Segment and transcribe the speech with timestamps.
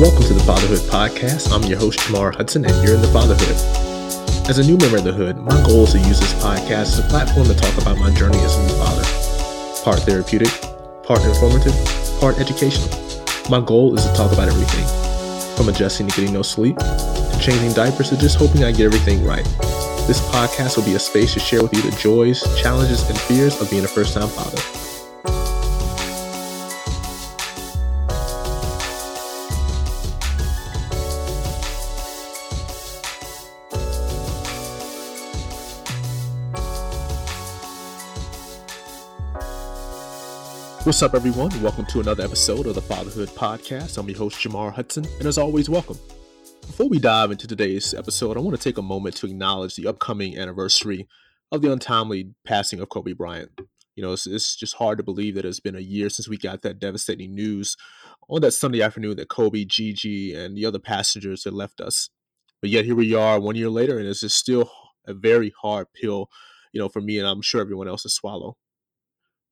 [0.00, 1.52] Welcome to the Fatherhood Podcast.
[1.52, 3.54] I'm your host, Jamar Hudson, and you're in the Fatherhood.
[4.48, 7.00] As a new member of the Hood, my goal is to use this podcast as
[7.00, 9.04] a platform to talk about my journey as a new father.
[9.84, 10.48] Part therapeutic,
[11.04, 11.76] part informative,
[12.18, 12.88] part educational.
[13.50, 14.86] My goal is to talk about everything
[15.54, 19.22] from adjusting to getting no sleep, to changing diapers, to just hoping I get everything
[19.22, 19.44] right.
[20.08, 23.60] This podcast will be a space to share with you the joys, challenges, and fears
[23.60, 24.79] of being a first time father.
[40.84, 41.50] What's up, everyone?
[41.62, 43.98] Welcome to another episode of the Fatherhood Podcast.
[43.98, 45.98] I'm your host, Jamar Hudson, and as always, welcome.
[46.62, 49.86] Before we dive into today's episode, I want to take a moment to acknowledge the
[49.86, 51.06] upcoming anniversary
[51.52, 53.60] of the untimely passing of Kobe Bryant.
[53.94, 56.38] You know, it's, it's just hard to believe that it's been a year since we
[56.38, 57.76] got that devastating news
[58.30, 62.08] on that Sunday afternoon that Kobe, Gigi, and the other passengers had left us.
[62.62, 64.70] But yet here we are one year later, and it's just still
[65.06, 66.30] a very hard pill,
[66.72, 68.56] you know, for me and I'm sure everyone else to swallow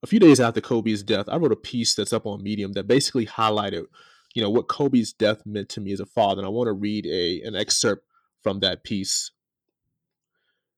[0.01, 2.87] a few days after Kobe's death, I wrote a piece that's up on Medium that
[2.87, 3.85] basically highlighted,
[4.33, 6.39] you know, what Kobe's death meant to me as a father.
[6.39, 8.05] And I want to read a an excerpt
[8.41, 9.31] from that piece.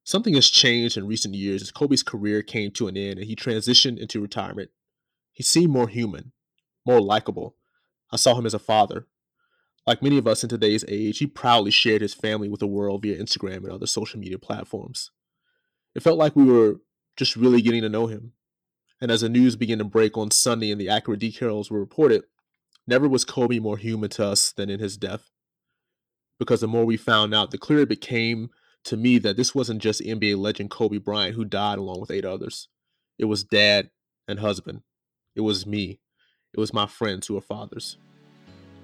[0.03, 3.35] Something has changed in recent years as Kobe's career came to an end and he
[3.35, 4.71] transitioned into retirement.
[5.31, 6.31] He seemed more human,
[6.85, 7.55] more likable.
[8.11, 9.07] I saw him as a father.
[9.85, 13.03] Like many of us in today's age, he proudly shared his family with the world
[13.03, 15.11] via Instagram and other social media platforms.
[15.95, 16.81] It felt like we were
[17.15, 18.33] just really getting to know him,
[19.01, 22.23] and as the news began to break on Sunday and the accurate details were reported,
[22.85, 25.31] never was Kobe more human to us than in his death.
[26.39, 28.49] Because the more we found out, the clearer it became
[28.85, 32.25] to me that this wasn't just NBA legend Kobe Bryant who died along with eight
[32.25, 32.67] others.
[33.17, 33.89] It was dad
[34.27, 34.81] and husband.
[35.35, 35.99] It was me.
[36.53, 37.97] It was my friends who are fathers.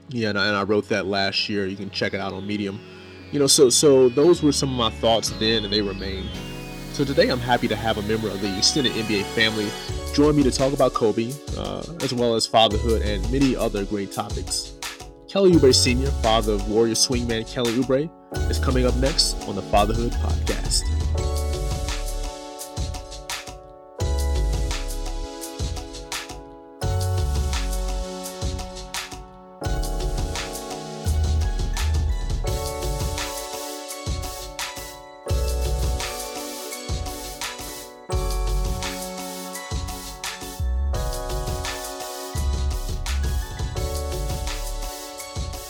[0.10, 1.66] Yeah, and I, and I wrote that last year.
[1.68, 2.80] You can check it out on Medium.
[3.32, 6.30] You know, so so those were some of my thoughts then, and they remain.
[6.94, 9.70] So today I'm happy to have a member of the extended NBA family
[10.18, 14.12] join me to talk about Kobe, uh, as well as fatherhood and many other great
[14.12, 14.74] topics.
[15.30, 18.10] Kelly Oubre Sr., father of Warrior swingman Kelly Oubre,
[18.50, 21.37] is coming up next on the Fatherhood Podcast.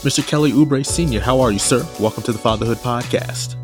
[0.07, 0.25] Mr.
[0.25, 1.85] Kelly Oubre Sr., how are you, sir?
[1.99, 3.57] Welcome to the Fatherhood Podcast.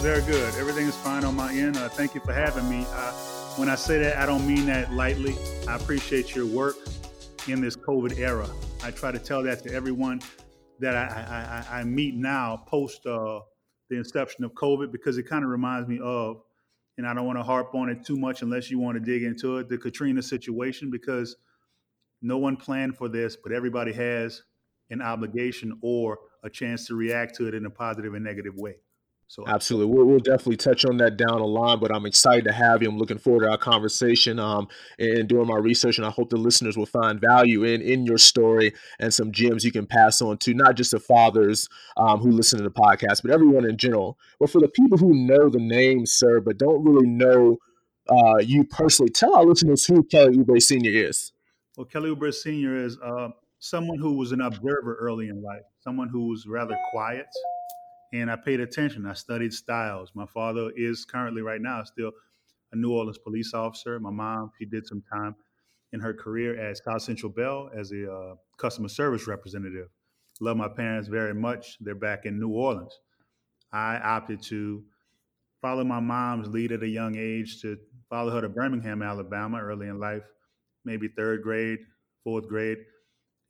[0.00, 0.54] Very good.
[0.54, 1.76] Everything is fine on my end.
[1.76, 2.86] Uh, thank you for having me.
[2.88, 3.10] Uh,
[3.56, 5.34] when I say that, I don't mean that lightly.
[5.66, 6.76] I appreciate your work
[7.48, 8.48] in this COVID era.
[8.84, 10.20] I try to tell that to everyone
[10.78, 13.40] that I, I, I meet now post uh,
[13.90, 16.42] the inception of COVID because it kind of reminds me of,
[16.96, 19.24] and I don't want to harp on it too much unless you want to dig
[19.24, 21.34] into it, the Katrina situation because
[22.22, 24.44] no one planned for this, but everybody has
[24.90, 28.76] an obligation or a chance to react to it in a positive and negative way.
[29.30, 31.80] So absolutely, we'll, we'll definitely touch on that down the line.
[31.80, 32.88] But I'm excited to have you.
[32.88, 34.38] I'm looking forward to our conversation.
[34.38, 38.06] Um, and doing my research, and I hope the listeners will find value in in
[38.06, 42.20] your story and some gems you can pass on to not just the fathers um,
[42.20, 44.18] who listen to the podcast, but everyone in general.
[44.40, 47.58] But for the people who know the name, sir, but don't really know
[48.08, 51.32] uh, you personally, tell our listeners who Kelly Oubre Senior is.
[51.76, 52.96] Well, Kelly Oubre Senior is.
[52.98, 53.28] Uh,
[53.58, 57.26] someone who was an observer early in life, someone who was rather quiet.
[58.12, 59.04] And I paid attention.
[59.06, 60.12] I studied styles.
[60.14, 62.12] My father is currently, right now, still
[62.72, 63.98] a New Orleans police officer.
[64.00, 65.34] My mom, she did some time
[65.92, 69.88] in her career at South Central Bell as a uh, customer service representative.
[70.40, 71.76] Love my parents very much.
[71.80, 72.98] They're back in New Orleans.
[73.72, 74.84] I opted to
[75.60, 77.76] follow my mom's lead at a young age to
[78.08, 80.22] follow her to Birmingham, Alabama, early in life,
[80.84, 81.80] maybe third grade,
[82.24, 82.78] fourth grade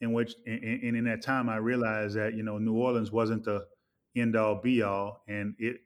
[0.01, 3.45] in which and, and in that time I realized that you know New Orleans wasn't
[3.45, 3.67] the
[4.17, 5.77] end all be all, and it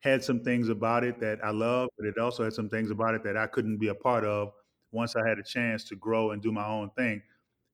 [0.00, 3.14] had some things about it that I loved, but it also had some things about
[3.14, 4.52] it that I couldn't be a part of
[4.92, 7.22] once I had a chance to grow and do my own thing,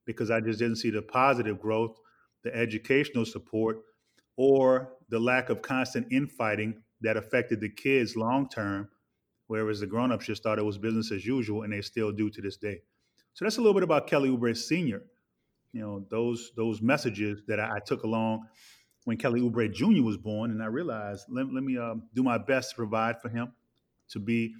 [0.06, 1.98] because I just didn't see the positive growth,
[2.44, 3.78] the educational support,
[4.36, 8.88] or the lack of constant infighting that affected the kids long term,
[9.48, 12.40] whereas the grown-ups just thought it was business as usual, and they still do to
[12.40, 12.80] this day.
[13.34, 15.02] So that's a little bit about Kelly Oubre Sr
[15.72, 18.46] you know those those messages that I, I took along
[19.04, 20.02] when Kelly Oubre Jr.
[20.02, 23.28] was born, and I realized let, let me uh, do my best to provide for
[23.28, 23.52] him,
[24.10, 24.54] to be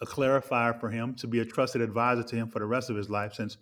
[0.00, 2.96] a clarifier for him, to be a trusted advisor to him for the rest of
[2.96, 3.58] his life, since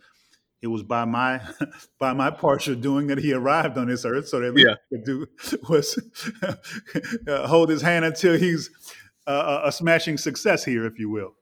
[0.63, 1.41] it was by my
[1.99, 4.29] by my partial doing that he arrived on this earth.
[4.29, 4.75] So that yeah.
[4.91, 5.27] could do
[5.69, 5.99] was
[7.27, 8.71] uh, hold his hand until he's
[9.27, 11.35] uh, a smashing success here, if you will.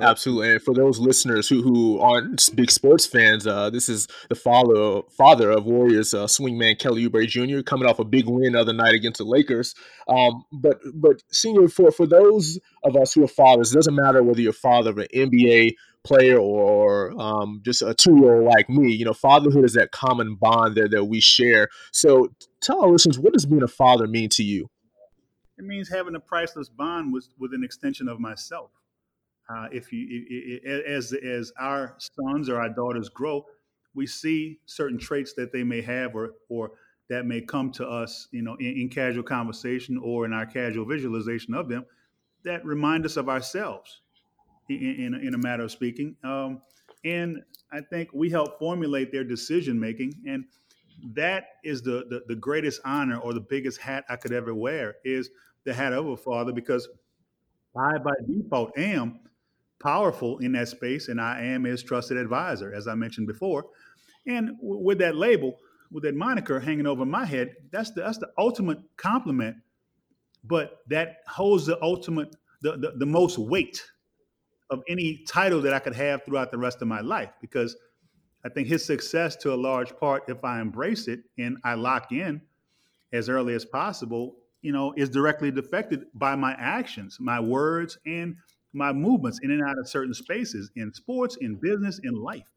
[0.00, 4.34] Absolutely, and for those listeners who, who aren't big sports fans, uh, this is the
[4.34, 7.62] father father of Warriors uh, swingman Kelly Oubre Jr.
[7.62, 9.74] coming off a big win the other night against the Lakers.
[10.08, 14.22] Um, but but senior for for those of us who are fathers, it doesn't matter
[14.22, 15.72] whether you're father of an NBA
[16.04, 18.92] player or um, just a two year old like me.
[18.92, 21.68] You know, fatherhood is that common bond there that we share.
[21.92, 22.28] So
[22.60, 24.70] tell our listeners, what does being a father mean to you?
[25.58, 28.70] It means having a priceless bond with with an extension of myself
[29.48, 33.44] uh, if you as as our sons or our daughters grow,
[33.94, 36.72] we see certain traits that they may have or or
[37.08, 40.84] that may come to us, you know, in, in casual conversation or in our casual
[40.84, 41.86] visualization of them,
[42.44, 44.02] that remind us of ourselves,
[44.68, 46.14] in, in, in a matter of speaking.
[46.22, 46.60] Um,
[47.04, 47.42] and
[47.72, 50.44] I think we help formulate their decision making, and
[51.14, 54.96] that is the, the the greatest honor or the biggest hat I could ever wear
[55.04, 55.30] is
[55.64, 56.88] the hat of a father because
[57.76, 59.20] I by default am
[59.80, 63.66] powerful in that space, and I am his trusted advisor, as I mentioned before.
[64.26, 65.56] And w- with that label,
[65.90, 69.56] with that moniker hanging over my head, that's the, that's the ultimate compliment,
[70.44, 73.82] but that holds the ultimate, the, the, the most weight
[74.70, 77.30] of any title that I could have throughout the rest of my life.
[77.40, 77.76] Because
[78.44, 82.12] I think his success, to a large part, if I embrace it and I lock
[82.12, 82.42] in
[83.12, 88.36] as early as possible, you know, is directly affected by my actions, my words, and
[88.72, 92.48] my movements in and out of certain spaces in sports, in business, in life.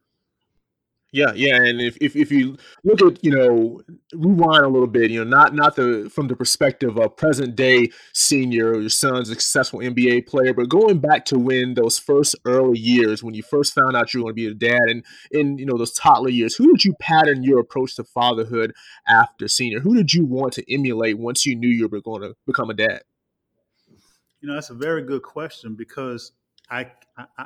[1.13, 2.55] Yeah, yeah, and if, if if you
[2.85, 3.81] look at you know
[4.13, 7.89] rewind a little bit, you know not not the from the perspective of present day
[8.13, 12.37] senior, or your son's a successful NBA player, but going back to when those first
[12.45, 15.03] early years when you first found out you were going to be a dad, and
[15.31, 18.71] in you know those toddler years, who did you pattern your approach to fatherhood
[19.05, 19.81] after senior?
[19.81, 22.73] Who did you want to emulate once you knew you were going to become a
[22.73, 23.01] dad?
[24.41, 26.31] You know, that's a very good question because
[26.69, 27.45] I, I,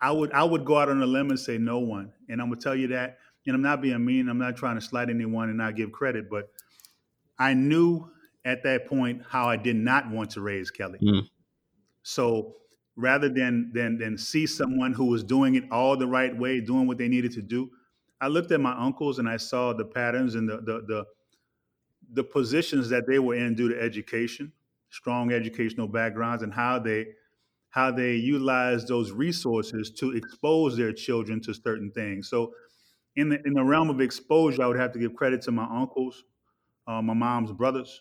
[0.00, 2.48] I would I would go out on a limb and say no one, and I'm
[2.48, 3.18] gonna tell you that.
[3.46, 4.28] And I'm not being mean.
[4.28, 6.50] I'm not trying to slight anyone and not give credit, but
[7.38, 8.08] I knew
[8.44, 10.98] at that point how I did not want to raise Kelly.
[11.02, 11.28] Mm.
[12.02, 12.56] So
[12.96, 16.86] rather than than than see someone who was doing it all the right way, doing
[16.86, 17.70] what they needed to do,
[18.20, 21.04] I looked at my uncles and I saw the patterns and the the the,
[22.12, 24.52] the positions that they were in due to education
[24.94, 27.06] strong educational backgrounds and how they
[27.70, 32.28] how they utilize those resources to expose their children to certain things.
[32.28, 32.52] So,
[33.16, 35.64] in the in the realm of exposure, I would have to give credit to my
[35.64, 36.22] uncles,
[36.86, 38.00] uh, my mom's brothers,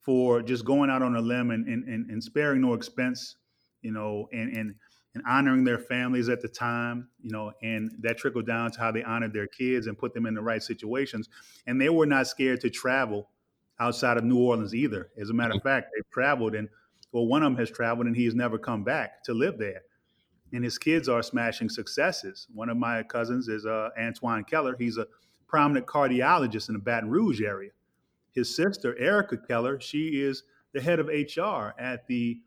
[0.00, 3.36] for just going out on a limb and and, and, and sparing no expense,
[3.80, 4.74] you know, and and
[5.14, 8.90] and honoring their families at the time, you know, and that trickled down to how
[8.90, 11.28] they honored their kids and put them in the right situations.
[11.66, 13.30] And they were not scared to travel
[13.80, 15.10] outside of New Orleans either.
[15.18, 15.68] As a matter of mm-hmm.
[15.68, 16.68] fact, they've traveled and
[17.12, 19.82] well, one of them has traveled and he's never come back to live there.
[20.52, 22.48] And his kids are smashing successes.
[22.52, 24.74] One of my cousins is uh, Antoine Keller.
[24.76, 25.06] He's a
[25.46, 27.70] prominent cardiologist in the Baton Rouge area.
[28.32, 30.42] His sister, Erica Keller, she is
[30.72, 32.40] the head of HR at the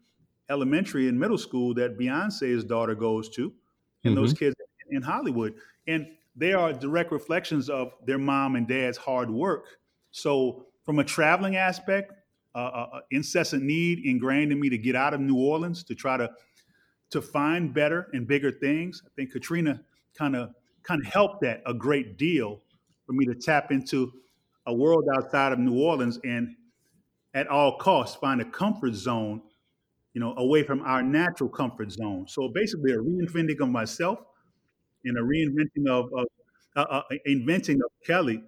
[0.49, 3.53] elementary and middle school that Beyonce's daughter goes to,
[4.03, 4.21] and mm-hmm.
[4.21, 4.55] those kids
[4.89, 5.55] in Hollywood.
[5.87, 9.79] And they are direct reflections of their mom and dad's hard work.
[10.11, 12.13] So from a traveling aspect,
[12.55, 15.93] uh, uh, uh, incessant need ingrained in me to get out of New Orleans to
[15.93, 16.31] try to
[17.09, 19.03] to find better and bigger things.
[19.05, 19.81] I think Katrina
[20.17, 20.51] kind of
[20.83, 22.61] kind of helped that a great deal
[23.05, 24.13] for me to tap into
[24.65, 26.55] a world outside of New Orleans and
[27.33, 29.41] at all costs find a comfort zone,
[30.13, 32.25] you know, away from our natural comfort zone.
[32.29, 34.19] So basically, a reinventing of myself
[35.03, 36.27] and a reinventing of, of
[36.77, 38.41] uh, uh, inventing of Kelly,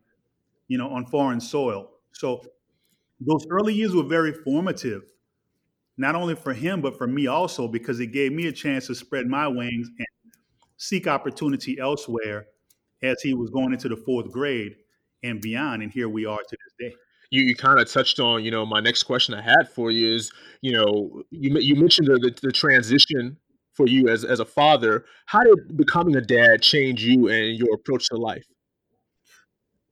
[0.70, 1.99] you know, on foreign soil.
[2.14, 2.42] So
[3.20, 5.04] those early years were very formative,
[5.98, 8.96] not only for him, but for me also, because it gave me a chance to
[8.96, 10.08] spread my wings and
[10.78, 12.48] seek opportunity elsewhere
[13.04, 14.76] as he was going into the fourth grade
[15.24, 15.84] and beyond.
[15.84, 16.96] And here we are to this day.
[17.32, 20.16] You, you kind of touched on, you know, my next question I had for you
[20.16, 23.38] is, you know, you, you mentioned the, the, the transition
[23.74, 25.06] for you as, as a father.
[25.26, 28.46] How did becoming a dad change you and your approach to life?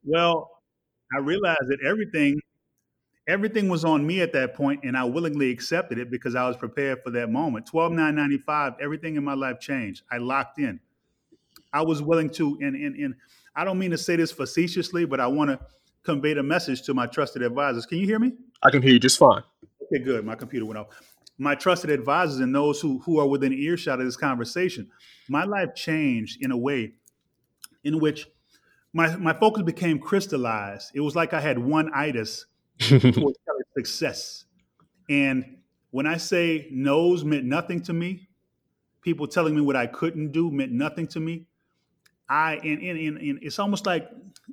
[0.04, 0.50] Well,
[1.14, 2.40] I realized that everything
[3.28, 6.56] everything was on me at that point and I willingly accepted it because I was
[6.56, 7.66] prepared for that moment.
[7.66, 10.02] 12 995, everything in my life changed.
[10.10, 10.80] I locked in.
[11.72, 13.14] I was willing to, and, and, and
[13.54, 15.60] I don't mean to say this facetiously, but I want to
[16.02, 17.84] convey the message to my trusted advisors.
[17.84, 18.32] Can you hear me?
[18.62, 19.42] I can hear you just fine.
[19.82, 20.24] Okay, good.
[20.24, 20.86] My computer went off.
[21.36, 24.90] My trusted advisors and those who, who are within earshot of this conversation,
[25.28, 26.94] my life changed in a way
[27.84, 28.26] in which
[28.92, 30.92] my, my focus became crystallized.
[30.94, 32.46] It was like I had one itis
[32.78, 33.38] towards
[33.76, 34.44] success.
[35.08, 35.58] And
[35.90, 38.28] when I say no's meant nothing to me,
[39.02, 41.46] people telling me what I couldn't do meant nothing to me.
[42.28, 44.08] I and, and, and, and it's almost like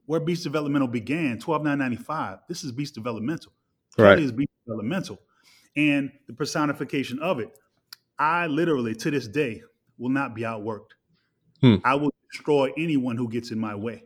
[0.06, 2.40] where Beast Developmental began, 12995.
[2.48, 3.52] This is Beast Developmental.
[3.98, 4.12] Right.
[4.12, 5.20] Kelly is Beast Developmental.
[5.76, 7.50] And the personification of it.
[8.18, 9.62] I literally, to this day,
[9.98, 10.92] will not be outworked.
[11.60, 11.76] Hmm.
[11.84, 14.04] I will destroy anyone who gets in my way,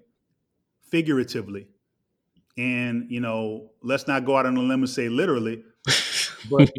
[0.91, 1.67] figuratively.
[2.57, 5.63] And, you know, let's not go out on a limb and say literally,
[6.49, 6.69] but,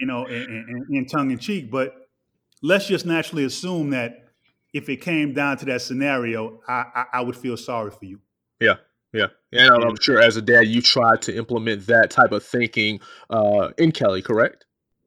[0.00, 2.08] you know, in, tongue in cheek, but
[2.62, 4.28] let's just naturally assume that
[4.74, 8.20] if it came down to that scenario, I, I, I would feel sorry for you.
[8.60, 8.76] Yeah,
[9.12, 12.44] yeah, and I'm, I'm sure as a dad, you tried to implement that type of
[12.44, 13.00] thinking
[13.30, 14.66] uh, in Kelly, correct?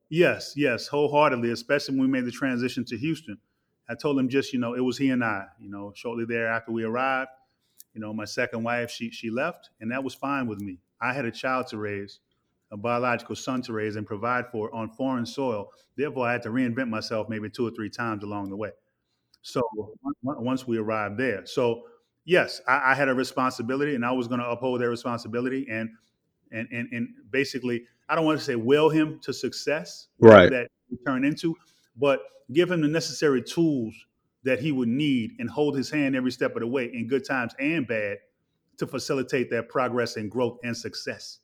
[0.10, 3.38] Yes, yes, wholeheartedly, especially when we made the transition to Houston.
[3.88, 5.46] I told him just, you know, it was he and I.
[5.60, 7.29] You know, shortly thereafter we arrived,
[7.93, 10.79] you know, my second wife, she she left, and that was fine with me.
[11.01, 12.19] I had a child to raise,
[12.72, 15.69] a biological son to raise and provide for on foreign soil.
[15.96, 18.72] Therefore, I had to reinvent myself maybe two or three times along the way.
[19.41, 19.62] So
[20.24, 21.84] once we arrived there, so
[22.25, 25.89] yes, I, I had a responsibility, and I was going to uphold that responsibility, and
[26.51, 30.50] and and and basically, I don't want to say will him to success, right?
[30.50, 30.67] That
[31.05, 31.55] turn into,
[31.96, 32.19] but
[32.51, 33.93] give him the necessary tools
[34.43, 37.25] that he would need and hold his hand every step of the way in good
[37.25, 38.17] times and bad
[38.77, 41.39] to facilitate that progress and growth and success.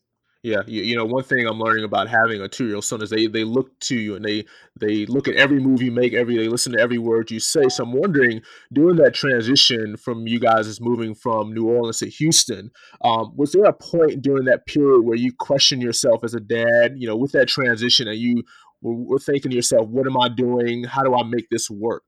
[0.45, 3.01] Yeah, you, you, know, one thing I'm learning about having a two year old son
[3.01, 4.45] is they they look to you and they
[4.79, 7.67] they look at every move you make, every they listen to every word you say.
[7.67, 12.09] So I'm wondering, during that transition from you guys is moving from New Orleans to
[12.09, 12.69] Houston,
[13.03, 16.93] um, was there a point during that period where you questioned yourself as a dad,
[16.95, 18.43] you know, with that transition, and you
[18.83, 20.83] were, were thinking to yourself, "What am I doing?
[20.83, 22.03] How do I make this work?"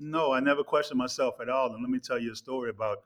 [0.00, 1.72] No, I never questioned myself at all.
[1.72, 3.02] And let me tell you a story about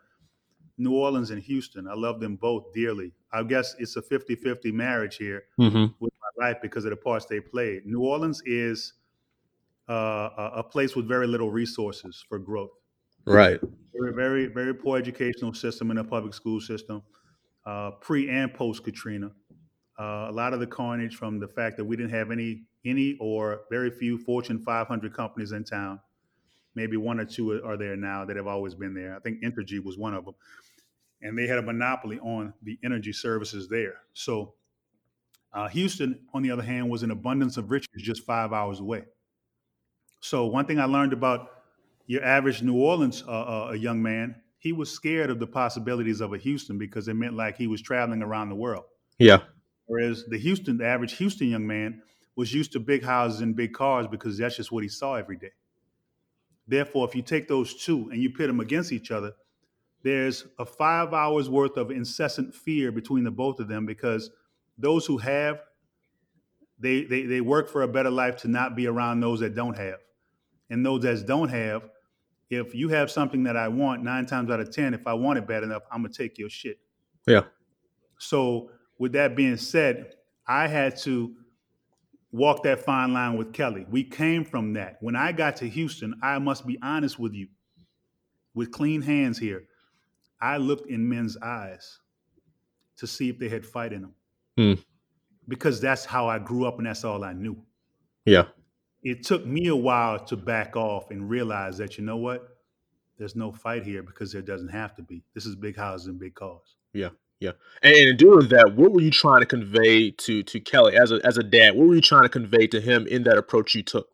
[0.79, 1.89] New Orleans and Houston.
[1.89, 3.13] I love them both dearly.
[3.33, 5.87] I guess it's a 50 50 marriage here mm-hmm.
[5.99, 7.85] with my life because of the parts they played.
[7.85, 8.95] New Orleans is
[9.89, 12.71] uh, a place with very little resources for growth.
[13.27, 13.61] Right.
[13.95, 17.03] Very, very, very poor educational system in the public school system,
[17.67, 19.31] uh, pre and post Katrina.
[19.99, 23.17] Uh, a lot of the carnage from the fact that we didn't have any, any
[23.21, 26.01] or very few Fortune 500 companies in town.
[26.75, 29.15] Maybe one or two are there now that have always been there.
[29.17, 30.35] I think Entergy was one of them
[31.25, 33.95] and they had a monopoly on the energy services there.
[34.13, 34.55] So
[35.53, 39.05] uh, Houston, on the other hand, was an abundance of riches just five hours away.
[40.21, 41.49] So one thing I learned about
[42.07, 46.21] your average New Orleans uh, uh, a young man, he was scared of the possibilities
[46.21, 48.85] of a Houston because it meant like he was traveling around the world.
[49.19, 49.41] Yeah.
[49.87, 52.03] Whereas the Houston, the average Houston young man,
[52.37, 55.37] was used to big houses and big cars because that's just what he saw every
[55.37, 55.53] day.
[56.67, 59.33] Therefore, if you take those two and you pit them against each other,
[60.03, 64.31] there's a five hours worth of incessant fear between the both of them because
[64.79, 65.61] those who have
[66.79, 69.77] they, they they work for a better life to not be around those that don't
[69.77, 70.01] have.
[70.71, 71.89] And those that don't have
[72.51, 75.39] if you have something that i want nine times out of ten if i want
[75.39, 76.79] it bad enough i'm gonna take your shit.
[77.27, 77.45] Yeah.
[78.19, 80.15] So with that being said
[80.47, 81.35] i had to
[82.35, 86.15] walk that fine line with kelly we came from that when i got to houston
[86.23, 87.47] i must be honest with you
[88.55, 89.65] with clean hands here
[90.45, 92.01] I looked in men's eyes
[92.99, 94.15] to see if they had fight in them.
[94.59, 94.75] Hmm.
[95.49, 97.57] Because that's how I grew up and that's all I knew.
[98.27, 98.47] Yeah.
[99.03, 102.47] It took me a while to back off and realize that, you know what?
[103.17, 105.23] There's no fight here because there doesn't have to be.
[105.35, 106.77] This is big houses and big cars.
[106.93, 107.11] Yeah.
[107.45, 107.53] Yeah.
[107.83, 111.21] And, in doing that, what were you trying to convey to to Kelly as a
[111.25, 111.75] as a dad?
[111.77, 114.09] What were you trying to convey to him in that approach you took?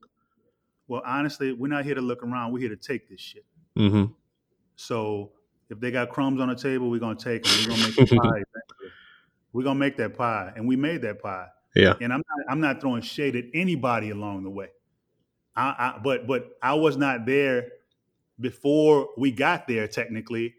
[0.89, 2.53] Well, honestly, we're not here to look around.
[2.53, 3.45] We're here to take this shit.
[3.79, 4.13] Mm-hmm.
[4.75, 5.31] So
[5.69, 7.53] if they got crumbs on the table, we're gonna take them.
[7.61, 8.43] We're gonna make the pie.
[9.53, 11.47] we're gonna make that pie, and we made that pie.
[11.77, 11.95] Yeah.
[12.01, 14.69] And I'm not, I'm not throwing shade at anybody along the way.
[15.55, 17.69] I, I, but but I was not there
[18.41, 20.55] before we got there technically,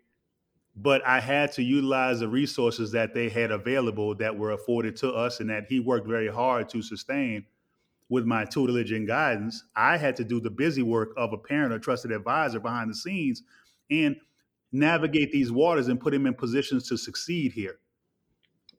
[0.82, 5.12] but I had to utilize the resources that they had available that were afforded to
[5.12, 7.46] us, and that he worked very hard to sustain
[8.10, 9.64] with my tutelage and guidance.
[9.76, 12.96] I had to do the busy work of a parent or trusted advisor behind the
[12.96, 13.44] scenes,
[13.90, 14.16] and
[14.72, 17.78] navigate these waters and put him in positions to succeed here.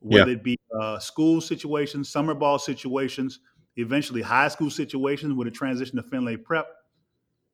[0.01, 0.37] Whether yeah.
[0.37, 3.39] it be uh, school situations, summer ball situations,
[3.77, 6.67] eventually high school situations with a transition to Findlay Prep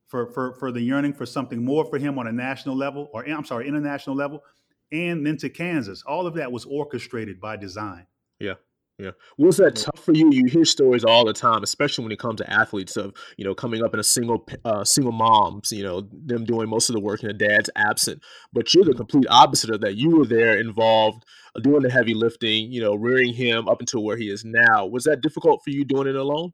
[0.09, 3.25] for, for, for the yearning for something more for him on a national level, or
[3.25, 4.43] I'm sorry, international level,
[4.91, 6.03] and then to Kansas.
[6.07, 8.07] All of that was orchestrated by design.
[8.41, 8.55] Yeah.
[8.99, 9.13] Yeah.
[9.37, 10.29] Was that tough for you?
[10.33, 13.55] You hear stories all the time, especially when it comes to athletes of, you know,
[13.55, 17.01] coming up in a single uh, single moms, you know, them doing most of the
[17.01, 18.21] work and the dad's absent.
[18.53, 19.95] But you're the complete opposite of that.
[19.95, 21.25] You were there involved
[21.63, 24.87] doing the heavy lifting, you know, rearing him up until where he is now.
[24.87, 26.53] Was that difficult for you doing it alone?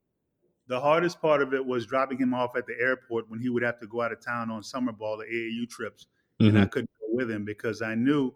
[0.66, 3.62] The hardest part of it was dropping him off at the airport when he would
[3.62, 6.06] have to go out of town on summer ball or AAU trips.
[6.40, 6.48] Mm-hmm.
[6.48, 6.70] And I mm-hmm.
[6.70, 8.34] couldn't go with him because I knew,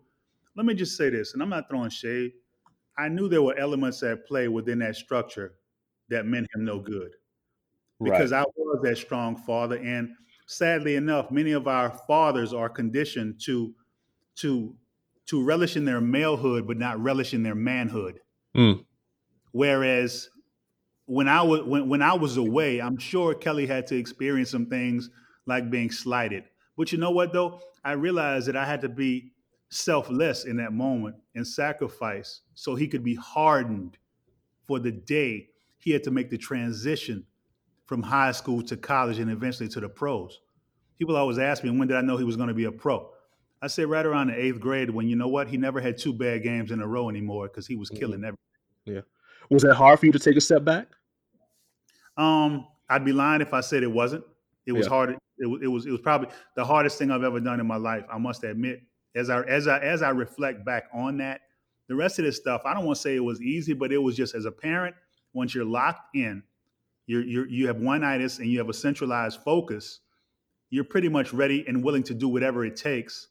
[0.56, 2.32] let me just say this, and I'm not throwing shade
[2.98, 5.54] I knew there were elements at play within that structure
[6.08, 7.12] that meant him no good.
[8.02, 8.40] Because right.
[8.40, 9.76] I was that strong father.
[9.76, 10.10] And
[10.46, 13.72] sadly enough, many of our fathers are conditioned to
[14.36, 14.74] to
[15.26, 18.20] to relish in their malehood, but not relish in their manhood.
[18.56, 18.84] Mm.
[19.52, 20.28] Whereas
[21.08, 24.66] when I was when, when I was away, I'm sure Kelly had to experience some
[24.66, 25.08] things
[25.46, 26.44] like being slighted.
[26.76, 27.60] But you know what though?
[27.82, 29.32] I realized that I had to be
[29.70, 33.96] selfless in that moment and sacrifice so he could be hardened
[34.66, 35.48] for the day
[35.78, 37.24] he had to make the transition
[37.86, 40.40] from high school to college and eventually to the pros.
[40.98, 43.10] People always ask me, when did I know he was going to be a pro?
[43.62, 45.48] I said right around the eighth grade when you know what?
[45.48, 47.98] He never had two bad games in a row anymore because he was mm-hmm.
[47.98, 48.36] killing everything.
[48.84, 49.00] Yeah.
[49.48, 50.88] Was that hard for you to take a step back?
[52.18, 54.24] Um, I'd be lying if I said it wasn't.
[54.66, 54.90] It was yeah.
[54.90, 55.10] hard.
[55.10, 55.18] It,
[55.62, 58.04] it was it was probably the hardest thing I've ever done in my life.
[58.12, 58.82] I must admit
[59.14, 61.40] as I as I as I reflect back on that,
[61.86, 63.98] the rest of this stuff, I don't want to say it was easy, but it
[63.98, 64.94] was just as a parent,
[65.32, 66.42] once you're locked in,
[67.06, 70.00] you're, you're you have one itis and you have a centralized focus,
[70.70, 73.28] you're pretty much ready and willing to do whatever it takes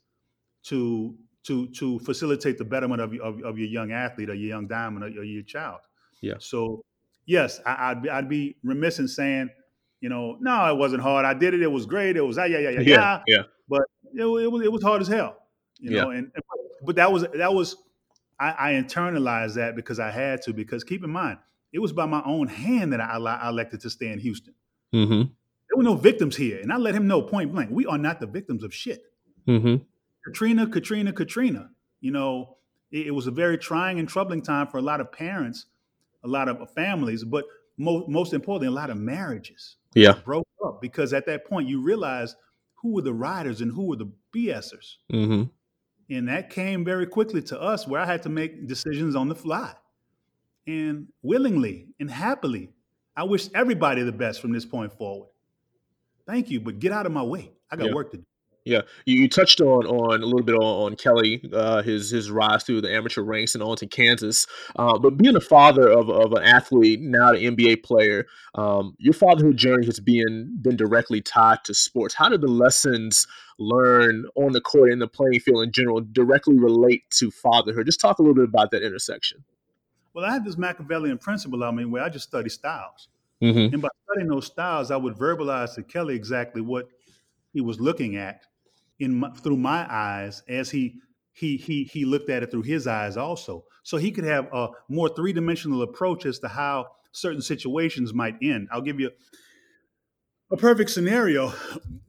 [0.64, 4.68] to to to facilitate the betterment of, of, of your young athlete or your young
[4.68, 5.82] diamond or, or your child.
[6.22, 6.36] Yeah.
[6.40, 6.84] So
[7.28, 9.50] yes, I, would be, I'd be remiss in saying,
[10.02, 11.26] you know, no, it wasn't hard.
[11.26, 11.62] I did it.
[11.62, 12.18] It was great.
[12.18, 13.22] It was ah, yeah, yeah, yeah, yeah.
[13.28, 13.42] Yeah.
[13.70, 15.38] But it, it was it was hard as hell
[15.80, 16.18] you know, yeah.
[16.18, 16.32] and
[16.84, 17.76] but that was that was
[18.40, 20.54] I, I, internalized that because I had to.
[20.54, 21.40] Because keep in mind,
[21.74, 24.54] it was by my own hand that I, I elected to stay in Houston.
[24.94, 25.22] Mm-hmm.
[25.22, 28.20] There were no victims here, and I let him know point blank: we are not
[28.20, 29.04] the victims of shit.
[29.48, 29.84] Mm-hmm.
[30.26, 31.70] Katrina, Katrina, Katrina.
[32.00, 32.58] You know,
[32.92, 35.66] it, it, was a very trying and troubling time for a lot of parents,
[36.24, 37.46] a lot of families, but
[37.78, 39.78] mo- most importantly, a lot of marriages.
[39.96, 42.36] Yeah, broke up because at that point you realize
[42.76, 44.98] who were the riders and who were the BSers.
[45.12, 45.44] Mm-hmm.
[46.10, 49.36] And that came very quickly to us where I had to make decisions on the
[49.36, 49.74] fly.
[50.66, 52.70] And willingly and happily,
[53.16, 55.30] I wish everybody the best from this point forward.
[56.26, 57.52] Thank you, but get out of my way.
[57.72, 57.94] I got yeah.
[57.94, 58.24] work to do.
[58.68, 62.30] Yeah, you, you, touched on on a little bit on, on Kelly, uh, his his
[62.30, 64.46] rise through the amateur ranks and on to Kansas.
[64.76, 68.26] Uh, but being a father of, of an athlete, now an NBA player,
[68.56, 72.14] um, your fatherhood journey has been been directly tied to sports.
[72.14, 73.26] How did the lessons
[73.58, 77.86] learned on the court and the playing field in general directly relate to fatherhood?
[77.86, 79.46] Just talk a little bit about that intersection.
[80.14, 83.08] Well, I had this Machiavellian principle I mean, where I just study styles.
[83.42, 83.74] Mm-hmm.
[83.74, 86.90] And by studying those styles, I would verbalize to Kelly exactly what
[87.54, 88.42] he was looking at
[89.00, 91.00] in my, through my eyes as he
[91.34, 93.66] he he he looked at it through his eyes also.
[93.84, 98.36] So he could have a more three dimensional approach as to how certain situations might
[98.42, 98.68] end.
[98.72, 99.12] I'll give you
[100.52, 101.54] a perfect scenario.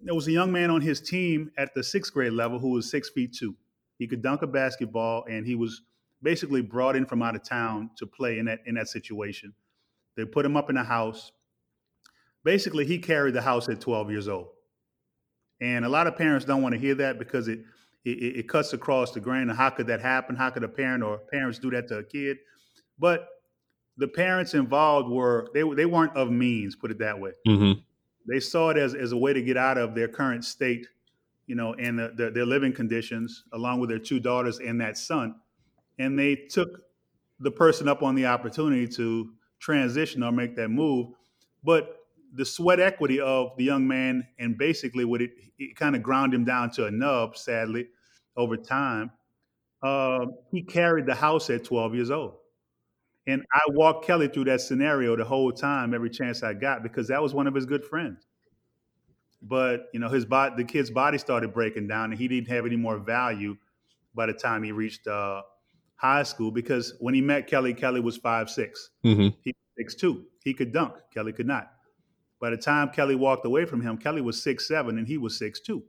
[0.00, 2.90] There was a young man on his team at the sixth grade level who was
[2.90, 3.54] six feet two.
[3.98, 5.82] He could dunk a basketball, and he was
[6.22, 9.52] basically brought in from out of town to play in that in that situation.
[10.16, 11.32] They put him up in a house.
[12.44, 14.48] Basically, he carried the house at 12 years old.
[15.60, 17.60] And a lot of parents don't want to hear that because it,
[18.04, 19.48] it, it cuts across the grain.
[19.48, 20.36] How could that happen?
[20.36, 22.38] How could a parent or parents do that to a kid?
[22.98, 23.28] But
[23.96, 27.32] the parents involved were they they weren't of means, put it that way.
[27.46, 27.80] Mm-hmm.
[28.28, 30.86] They saw it as, as a way to get out of their current state,
[31.46, 34.98] you know, and the, the, their living conditions, along with their two daughters and that
[34.98, 35.34] son.
[35.98, 36.68] And they took
[37.40, 41.08] the person up on the opportunity to transition or make that move.
[41.64, 41.97] But
[42.34, 46.34] the sweat equity of the young man and basically what it, it kind of ground
[46.34, 47.88] him down to a nub, sadly,
[48.36, 49.10] over time.
[49.82, 52.34] Uh, he carried the house at 12 years old.
[53.26, 57.08] And I walked Kelly through that scenario the whole time, every chance I got, because
[57.08, 58.26] that was one of his good friends.
[59.42, 62.66] But you know, his body, the kid's body started breaking down, and he didn't have
[62.66, 63.56] any more value
[64.14, 65.42] by the time he reached uh,
[65.96, 66.50] high school.
[66.50, 68.90] Because when he met Kelly, Kelly was five six.
[69.04, 69.28] Mm-hmm.
[69.44, 70.24] He was six two.
[70.42, 70.94] He could dunk.
[71.12, 71.70] Kelly could not.
[72.40, 75.38] By the time Kelly walked away from him, Kelly was six seven and he was
[75.38, 75.82] six two.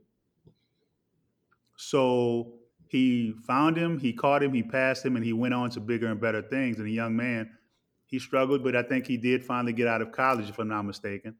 [1.76, 2.54] So
[2.88, 6.08] he found him, he caught him, he passed him, and he went on to bigger
[6.08, 6.78] and better things.
[6.78, 7.48] And a young man,
[8.06, 10.82] he struggled, but I think he did finally get out of college, if I'm not
[10.82, 11.36] mistaken.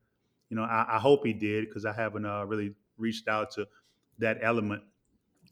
[0.48, 3.66] You know, I, I hope he did because I haven't uh, really reached out to
[4.18, 4.82] that element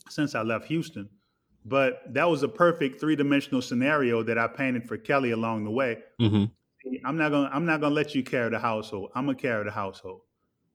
[0.08, 1.08] since I left Houston.
[1.64, 5.70] But that was a perfect three dimensional scenario that I painted for Kelly along the
[5.70, 5.98] way.
[6.20, 6.44] Mm-hmm.
[7.04, 9.10] I'm not gonna I'm not gonna let you carry the household.
[9.14, 10.20] I'm gonna carry the household.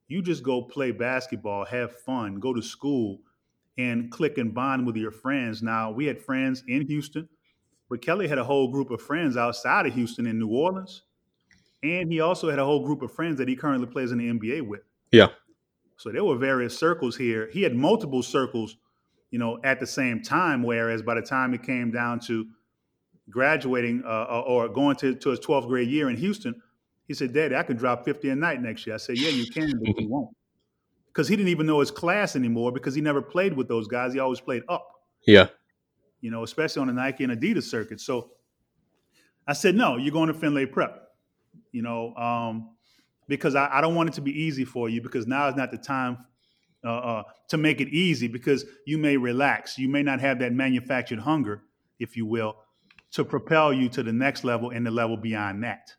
[0.07, 3.19] You just go play basketball, have fun, go to school,
[3.77, 5.63] and click and bond with your friends.
[5.63, 7.27] Now we had friends in Houston,
[7.89, 11.03] but Kelly had a whole group of friends outside of Houston in New Orleans,
[11.83, 14.29] and he also had a whole group of friends that he currently plays in the
[14.29, 14.81] NBA with.
[15.11, 15.27] Yeah.
[15.97, 17.49] So there were various circles here.
[17.51, 18.77] He had multiple circles,
[19.31, 20.63] you know, at the same time.
[20.63, 22.45] Whereas by the time it came down to
[23.29, 26.61] graduating uh, uh or going to, to his 12th grade year in Houston,
[27.07, 28.95] he said, Daddy, I can drop 50 a night next year.
[28.95, 30.35] I said, Yeah, you can, but you won't.
[31.07, 34.13] Because he didn't even know his class anymore because he never played with those guys.
[34.13, 34.87] He always played up.
[35.27, 35.47] Yeah.
[36.21, 37.99] You know, especially on the Nike and Adidas circuit.
[38.01, 38.31] So
[39.47, 40.99] I said, No, you're going to Findlay Prep.
[41.71, 42.69] You know, um,
[43.27, 45.71] because I, I, don't want it to be easy for you because now is not
[45.71, 46.17] the time
[46.83, 49.77] uh, uh, to make it easy because you may relax.
[49.77, 51.63] You may not have that manufactured hunger,
[51.99, 52.57] if you will,
[53.13, 55.93] to propel you to the next level and the level beyond that.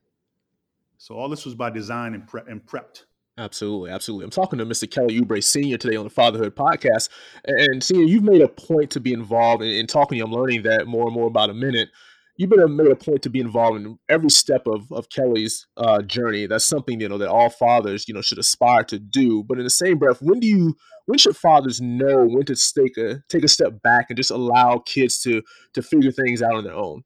[0.99, 3.05] So all this was by design and, and prepped.
[3.37, 4.25] Absolutely, absolutely.
[4.25, 4.89] I'm talking to Mr.
[4.89, 7.09] Kelly Oubre Senior today on the Fatherhood Podcast,
[7.45, 10.21] and Senior, you've made a point to be involved in, in talking.
[10.21, 11.89] I'm learning that more and more about a minute.
[12.37, 15.67] You've been a, made a point to be involved in every step of of Kelly's
[15.77, 16.47] uh, journey.
[16.47, 19.45] That's something you know that all fathers you know should aspire to do.
[19.45, 22.97] But in the same breath, when do you when should fathers know when to take
[22.97, 25.43] a take a step back and just allow kids to
[25.75, 27.05] to figure things out on their own?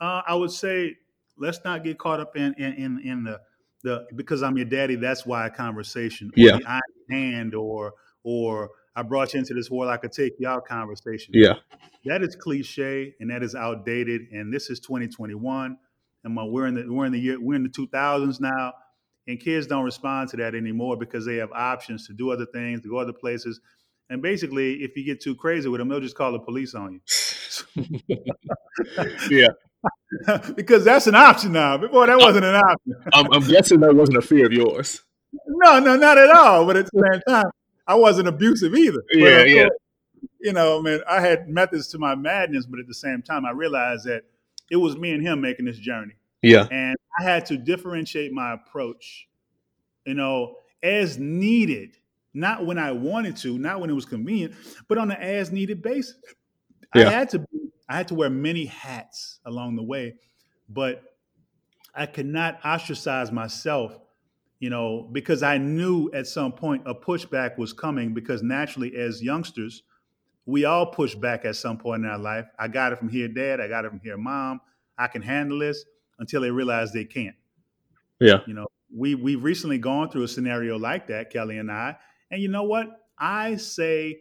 [0.00, 0.96] Uh, I would say
[1.36, 3.40] let's not get caught up in in in, in the
[3.82, 4.96] the because I'm your daddy.
[4.96, 6.30] That's why a conversation.
[6.36, 6.58] Yeah.
[6.58, 9.90] the hand or or I brought you into this world.
[9.90, 11.32] I could take you out conversation.
[11.34, 11.54] Yeah.
[12.06, 14.22] That is cliche and that is outdated.
[14.32, 15.76] And this is 2021.
[16.24, 18.72] And we're in the we're in the year we're in the 2000s now,
[19.28, 22.80] and kids don't respond to that anymore because they have options to do other things,
[22.80, 23.60] to go other places.
[24.10, 27.00] And basically, if you get too crazy with them, they'll just call the police on
[27.78, 28.10] you.
[29.30, 29.48] yeah.
[30.56, 31.76] because that's an option now.
[31.76, 32.94] Before that wasn't an option.
[33.12, 35.02] I'm, I'm, guessing that wasn't a fear of yours.
[35.46, 36.66] No, no, not at all.
[36.66, 37.50] But at the same time,
[37.86, 39.02] I wasn't abusive either.
[39.12, 39.68] Yeah, but, yeah.
[40.40, 43.44] You know, I mean, I had methods to my madness, but at the same time,
[43.44, 44.24] I realized that
[44.70, 46.14] it was me and him making this journey.
[46.42, 46.66] Yeah.
[46.70, 49.28] And I had to differentiate my approach,
[50.04, 51.96] you know, as needed,
[52.34, 54.54] not when I wanted to, not when it was convenient,
[54.88, 56.16] but on an as needed basis.
[56.94, 57.08] Yeah.
[57.08, 57.46] I had to be
[57.88, 60.16] I had to wear many hats along the way,
[60.68, 61.02] but
[61.94, 63.96] I could not ostracize myself,
[64.58, 69.22] you know, because I knew at some point a pushback was coming because naturally as
[69.22, 69.82] youngsters,
[70.46, 72.46] we all push back at some point in our life.
[72.58, 73.60] I got it from here, dad.
[73.60, 74.60] I got it from here, mom.
[74.96, 75.84] I can handle this
[76.18, 77.36] until they realize they can't.
[78.20, 78.38] Yeah.
[78.46, 81.96] You know, we we've recently gone through a scenario like that, Kelly and I.
[82.30, 82.88] And you know what?
[83.18, 84.20] I say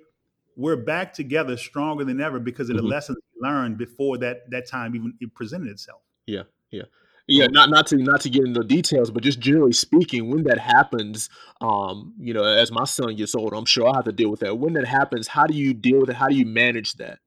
[0.58, 2.92] we're back together stronger than ever because of the mm-hmm.
[2.92, 6.02] lessons learned before that that time even it presented itself.
[6.26, 6.84] Yeah, yeah.
[7.28, 10.60] Yeah, not not to not to get into details, but just generally speaking, when that
[10.60, 14.30] happens, um, you know, as my son gets older, I'm sure I have to deal
[14.30, 14.60] with that.
[14.60, 16.16] When that happens, how do you deal with it?
[16.16, 17.20] How do you manage that?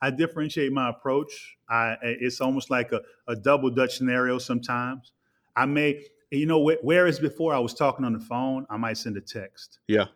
[0.00, 1.56] I differentiate my approach.
[1.68, 5.12] I it's almost like a, a double Dutch scenario sometimes.
[5.56, 9.16] I may, you know, whereas before I was talking on the phone, I might send
[9.16, 9.80] a text.
[9.88, 10.06] Yeah.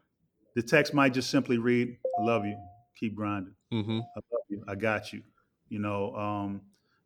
[0.54, 2.56] The text might just simply read, "I love you,
[2.96, 3.56] keep grinding.
[3.72, 3.98] Mm-hmm.
[3.98, 5.22] I love you, I got you."
[5.68, 6.60] You know, um,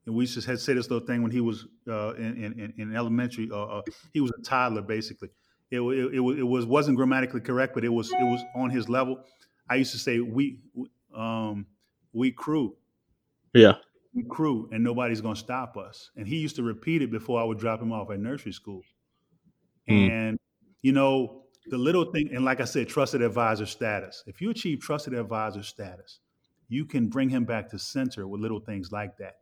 [0.09, 2.97] and we just had say this little thing when he was uh, in, in, in,
[2.97, 3.51] elementary.
[3.53, 3.83] Uh, uh,
[4.14, 5.29] he was a toddler, basically.
[5.71, 8.71] It, it, it, was it was wasn't grammatically correct, but it was it was on
[8.71, 9.23] his level.
[9.68, 10.61] I used to say we
[11.14, 11.66] um,
[12.14, 12.75] we crew.
[13.53, 13.75] Yeah.
[14.14, 16.11] We crew, and nobody's gonna stop us.
[16.16, 18.81] And he used to repeat it before I would drop him off at nursery school.
[19.90, 20.11] Mm.
[20.11, 20.38] And
[20.81, 24.25] you know, the little thing, and like I said, trusted advisor status.
[24.27, 26.21] If you achieve trusted advisor status,
[26.71, 29.35] you can bring him back to center with little things like that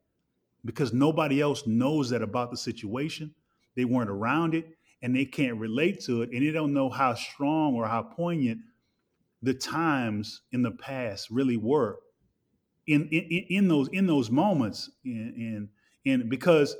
[0.64, 3.34] because nobody else knows that about the situation.
[3.76, 4.66] They weren't around it
[5.02, 8.60] and they can't relate to it and they don't know how strong or how poignant
[9.42, 11.98] the times in the past really were
[12.86, 15.68] in in, in those in those moments and
[16.06, 16.74] and because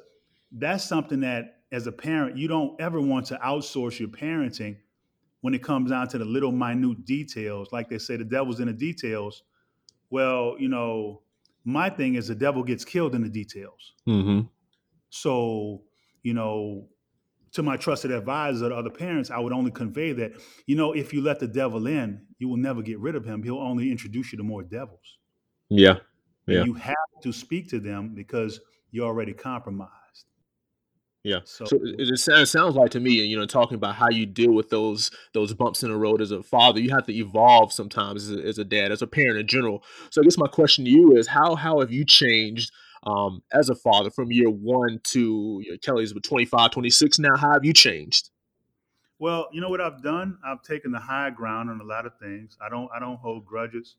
[0.52, 4.76] that's something that as a parent you don't ever want to outsource your parenting
[5.46, 8.66] when it comes down to the little minute details, like they say, the devil's in
[8.66, 9.44] the details.
[10.10, 11.22] Well, you know,
[11.66, 13.92] my thing is the devil gets killed in the details.
[14.08, 14.46] Mm-hmm.
[15.10, 15.82] So,
[16.22, 16.86] you know,
[17.52, 20.32] to my trusted advisor, other parents, I would only convey that,
[20.66, 23.42] you know, if you let the devil in, you will never get rid of him.
[23.42, 25.18] He'll only introduce you to more devils.
[25.68, 25.98] Yeah.
[26.46, 26.58] Yeah.
[26.58, 28.60] And you have to speak to them because
[28.92, 29.90] you're already compromised.
[31.26, 31.40] Yeah.
[31.42, 34.52] So, so it, it, sounds like to me, you know, talking about how you deal
[34.52, 38.30] with those those bumps in the road as a father, you have to evolve sometimes
[38.30, 39.82] as a, as a dad, as a parent in general.
[40.10, 42.70] So I guess my question to you is, how how have you changed
[43.02, 47.36] um, as a father from year one to you know, Kelly's with 25, 26 now?
[47.36, 48.30] How have you changed?
[49.18, 50.38] Well, you know what I've done?
[50.46, 52.56] I've taken the high ground on a lot of things.
[52.64, 53.96] I don't I don't hold grudges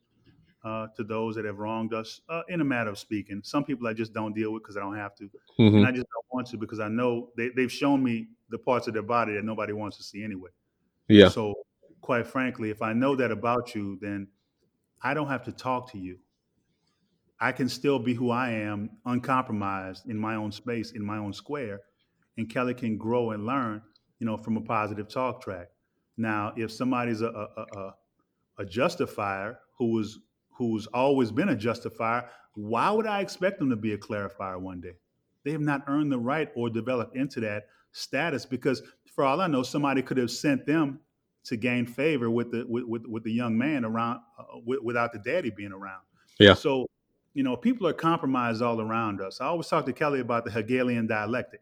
[0.68, 3.40] uh, to those that have wronged us uh, in a matter of speaking.
[3.44, 5.24] Some people I just don't deal with because I don't have to,
[5.60, 5.78] mm-hmm.
[5.78, 8.88] and I just don't want to because I know they, they've shown me the parts
[8.88, 10.50] of their body that nobody wants to see anyway.
[11.08, 11.30] Yeah.
[11.30, 11.54] So,
[12.02, 14.28] quite frankly, if I know that about you, then
[15.02, 16.18] I don't have to talk to you.
[17.40, 21.32] I can still be who I am, uncompromised in my own space, in my own
[21.32, 21.80] square,
[22.38, 23.82] and Kelly can grow and learn,
[24.20, 25.70] you know, from a positive talk track.
[26.18, 27.94] Now, if somebody's a a, a,
[28.60, 30.20] a justifier who was
[30.58, 34.82] who's always been a justifier, why would I expect them to be a clarifier one
[34.82, 34.96] day?
[35.44, 38.82] They have not earned the right or developed into that status because,
[39.14, 41.00] for all I know, somebody could have sent them
[41.46, 45.14] to gain favor with the with with, with the young man around uh, with, without
[45.14, 46.02] the daddy being around.
[46.40, 46.56] Yeah.
[46.56, 46.88] So,
[47.34, 49.40] you know, people are compromised all around us.
[49.40, 51.62] I always talk to Kelly about the Hegelian dialectic,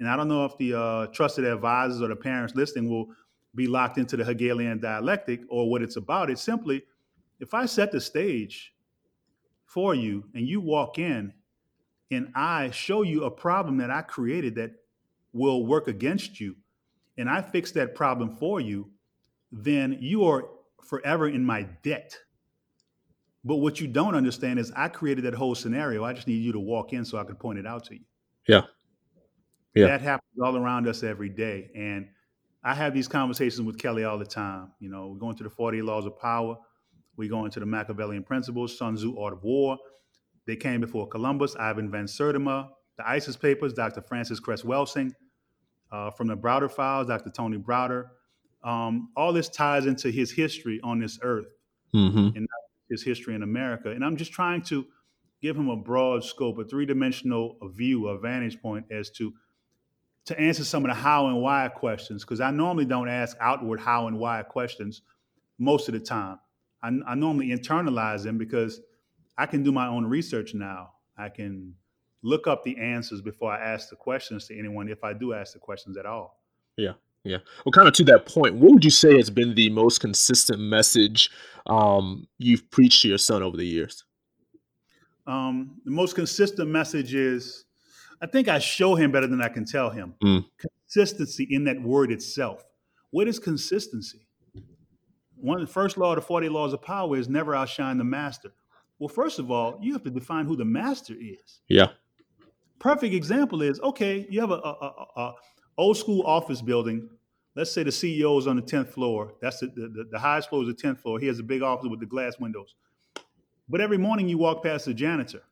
[0.00, 3.06] and I don't know if the uh, trusted advisors or the parents listening will
[3.54, 6.28] be locked into the Hegelian dialectic or what it's about.
[6.28, 6.82] It's simply
[7.40, 8.74] if I set the stage
[9.64, 11.32] for you and you walk in
[12.10, 14.72] and I show you a problem that I created that
[15.32, 16.56] will work against you,
[17.18, 18.90] and I fix that problem for you,
[19.52, 20.48] then you are
[20.84, 22.16] forever in my debt.
[23.44, 26.04] But what you don't understand is I created that whole scenario.
[26.04, 28.04] I just need you to walk in so I can point it out to you.
[28.46, 28.62] Yeah.
[29.74, 29.86] Yeah.
[29.86, 31.70] That happens all around us every day.
[31.74, 32.08] And
[32.64, 34.72] I have these conversations with Kelly all the time.
[34.80, 36.56] You know, we're going through the 40 laws of power.
[37.18, 39.76] We go into the Machiavellian principles, Sun Tzu, Art of War.
[40.46, 44.00] They came before Columbus, Ivan van Sertima, the ISIS papers, Dr.
[44.00, 45.12] Francis Cress Welsing,
[45.92, 47.30] uh, from the Browder files, Dr.
[47.30, 48.04] Tony Browder.
[48.64, 51.46] Um, all this ties into his history on this earth
[51.94, 52.36] mm-hmm.
[52.36, 52.48] and
[52.88, 53.90] his history in America.
[53.90, 54.86] And I'm just trying to
[55.42, 59.32] give him a broad scope, a three dimensional view, a vantage point as to
[60.26, 62.22] to answer some of the how and why questions.
[62.22, 65.00] Because I normally don't ask outward how and why questions
[65.58, 66.38] most of the time.
[66.82, 68.80] I, I normally internalize them because
[69.36, 70.92] I can do my own research now.
[71.16, 71.74] I can
[72.22, 75.52] look up the answers before I ask the questions to anyone, if I do ask
[75.52, 76.40] the questions at all.
[76.76, 76.92] Yeah.
[77.24, 77.38] Yeah.
[77.64, 80.60] Well, kind of to that point, what would you say has been the most consistent
[80.60, 81.30] message
[81.66, 84.04] um, you've preached to your son over the years?
[85.26, 87.64] Um, the most consistent message is
[88.22, 90.14] I think I show him better than I can tell him.
[90.22, 90.46] Mm.
[90.58, 92.64] Consistency in that word itself.
[93.10, 94.27] What is consistency?
[95.40, 98.04] One of the first law of the 40 laws of power is never outshine the
[98.04, 98.52] master.
[98.98, 101.60] Well, first of all, you have to define who the master is.
[101.68, 101.88] Yeah.
[102.78, 105.34] Perfect example is okay, you have a, a, a, a
[105.76, 107.08] old school office building.
[107.54, 109.34] Let's say the CEO is on the 10th floor.
[109.40, 111.18] That's the, the, the highest floor is the 10th floor.
[111.18, 112.74] He has a big office with the glass windows.
[113.68, 115.42] But every morning you walk past the janitor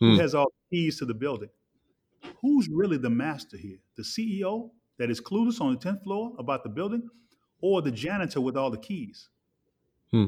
[0.00, 0.20] who hmm.
[0.20, 1.48] has all the keys to the building.
[2.40, 3.78] Who's really the master here?
[3.96, 7.08] The CEO that is clueless on the 10th floor about the building
[7.62, 9.28] or the janitor with all the keys.
[10.10, 10.26] Hmm.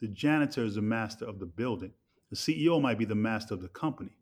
[0.00, 1.92] The janitor is the master of the building.
[2.30, 4.16] The CEO might be the master of the company.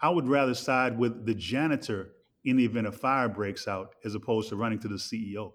[0.00, 2.10] I would rather side with the janitor
[2.44, 5.52] in the event a fire breaks out as opposed to running to the CEO.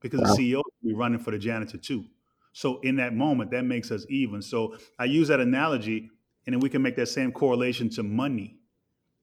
[0.00, 0.34] Because wow.
[0.34, 2.04] the CEO will be running for the janitor too.
[2.52, 4.42] So in that moment, that makes us even.
[4.42, 6.10] So I use that analogy,
[6.46, 8.58] and then we can make that same correlation to money.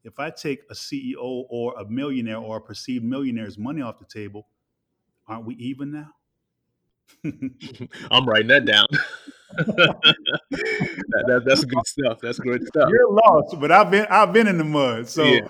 [0.04, 4.06] If I take a CEO or a millionaire or a perceived millionaire's money off the
[4.06, 4.48] table,
[5.28, 6.10] aren't we even now?
[8.12, 8.88] I'm writing that down.
[9.58, 12.20] that, that, that's good stuff.
[12.22, 12.90] That's good stuff.
[12.90, 15.48] You're lost, but I've been I've been in the mud, so yeah.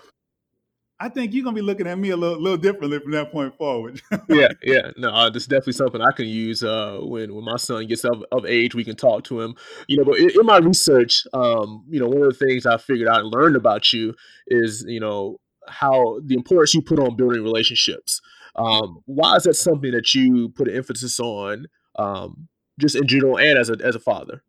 [0.99, 3.57] I think you're gonna be looking at me a little, little differently from that point
[3.57, 4.01] forward.
[4.29, 7.57] yeah, yeah, no, uh, this is definitely something I can use uh, when when my
[7.57, 8.75] son gets of, of age.
[8.75, 9.55] We can talk to him,
[9.87, 10.05] you know.
[10.05, 13.21] But in, in my research, um, you know, one of the things I figured out
[13.21, 14.13] and learned about you
[14.47, 18.21] is, you know, how the importance you put on building relationships.
[18.55, 22.47] Um, why is that something that you put an emphasis on, um,
[22.79, 24.43] just in general and as a as a father?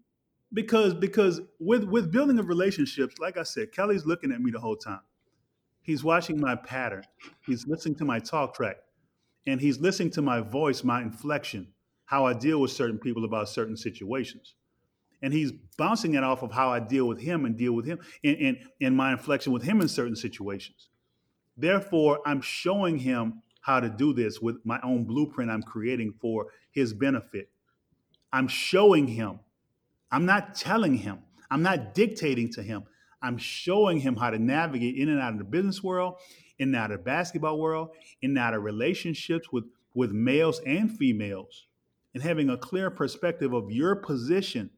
[0.53, 4.61] Because because with with building of relationships, like I said, Kelly's looking at me the
[4.61, 5.01] whole time.
[5.83, 7.05] He's watching my pattern.
[7.45, 8.77] He's listening to my talk track,
[9.47, 11.69] and he's listening to my voice, my inflection,
[12.07, 14.55] how I deal with certain people about certain situations.
[15.23, 17.99] And he's bouncing it off of how I deal with him and deal with him
[18.23, 20.91] and, and, and my inflection with him in certain situations.
[21.57, 26.49] Therefore, I'm showing him how to do this with my own blueprint I'm creating for
[26.71, 27.49] his benefit.
[28.31, 29.41] I'm showing him.
[30.13, 31.21] I'm not telling him.
[31.51, 32.85] I'm not dictating to him.
[33.23, 36.17] I'm showing him how to navigate in and out of the business world,
[36.59, 37.89] in and out of the basketball world,
[38.21, 41.65] in and out of relationships with, with males and females,
[42.13, 44.69] and having a clear perspective of your position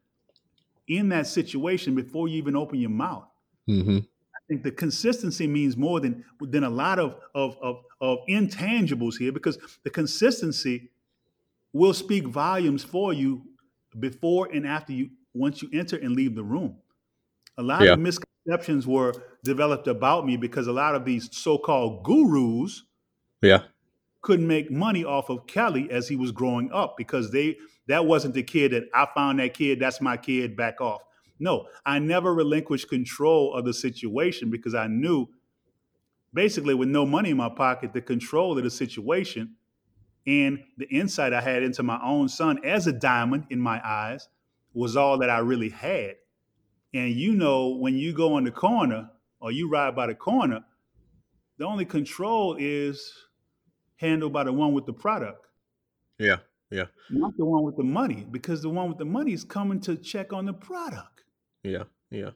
[0.87, 3.27] in that situation before you even open your mouth.
[3.67, 3.97] Mm-hmm.
[4.47, 9.17] I think the consistency means more than than a lot of, of of of intangibles
[9.17, 10.89] here because the consistency
[11.73, 13.43] will speak volumes for you
[13.99, 16.77] before and after you once you enter and leave the room.
[17.57, 17.93] A lot Yeah.
[17.93, 22.83] of misconceptions were developed about me because a lot of these so-called gurus
[23.41, 23.63] Yeah.
[24.21, 27.57] couldn't make money off of Kelly as he was growing up because they
[27.87, 31.01] that wasn't the kid that I found that kid, that's my kid, back off.
[31.39, 35.27] No, I never relinquished control of the situation because I knew
[36.33, 39.55] basically with no money in my pocket, the control of the situation
[40.25, 44.27] and the insight I had into my own son as a diamond in my eyes
[44.73, 46.15] was all that I really had.
[46.93, 50.63] And you know, when you go on the corner or you ride by the corner,
[51.57, 53.13] the only control is
[53.97, 55.47] handled by the one with the product,
[56.19, 56.37] Yeah.
[56.69, 56.85] Yeah.
[57.09, 59.95] not the one with the money, because the one with the money is coming to
[59.95, 61.23] check on the product.
[61.67, 62.31] Yeah, yeah,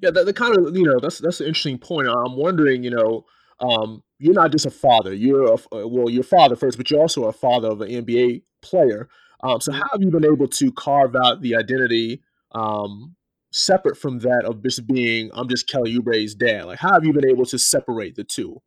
[0.00, 0.10] yeah.
[0.10, 2.08] The, the kind of you know that's that's an interesting point.
[2.08, 3.24] I'm wondering, you know,
[3.60, 5.12] um, you're not just a father.
[5.14, 8.42] You're a, uh, well, you're father first, but you're also a father of an NBA
[8.62, 9.08] player.
[9.42, 9.82] Um, so Mhm.
[9.82, 13.16] how have you been able to carve out the identity um,
[13.52, 16.64] separate from that of just being I'm just Kelly Oubre's dad?
[16.66, 18.62] Like, how have you been able to separate the two?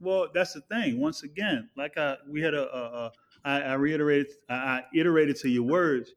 [0.00, 0.98] Well, that's the thing.
[1.00, 3.12] Once again, like I we had a, a, a
[3.44, 6.12] I, I reiterated, I, I iterated to your words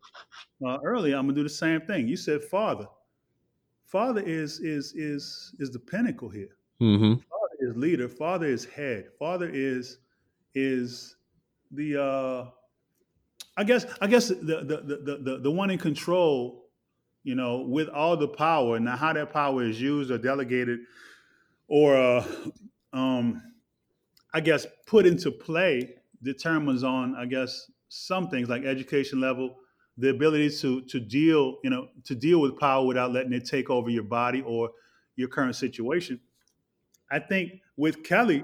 [0.65, 1.17] uh, earlier.
[1.17, 2.07] I'm gonna do the same thing.
[2.07, 2.87] You said father.
[3.85, 6.57] Father is is is is the pinnacle here.
[6.81, 7.13] Mm-hmm.
[7.13, 8.09] Father is leader.
[8.09, 9.09] Father is head.
[9.17, 9.99] Father is
[10.53, 11.15] is
[11.71, 12.45] the uh,
[13.57, 16.63] I guess I guess the the, the the the one in control.
[17.23, 18.79] You know, with all the power.
[18.79, 20.81] Now, how that power is used or delegated,
[21.67, 22.23] or uh,
[22.93, 23.41] um,
[24.31, 29.55] I guess put into play determines on I guess some things like education level,
[29.97, 33.69] the ability to to deal you know to deal with power without letting it take
[33.69, 34.71] over your body or
[35.15, 36.19] your current situation.
[37.11, 38.43] I think with Kelly,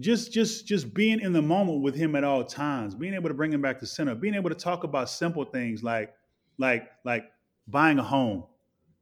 [0.00, 3.34] just just just being in the moment with him at all times, being able to
[3.34, 6.14] bring him back to center, being able to talk about simple things like
[6.58, 7.30] like like
[7.68, 8.44] buying a home,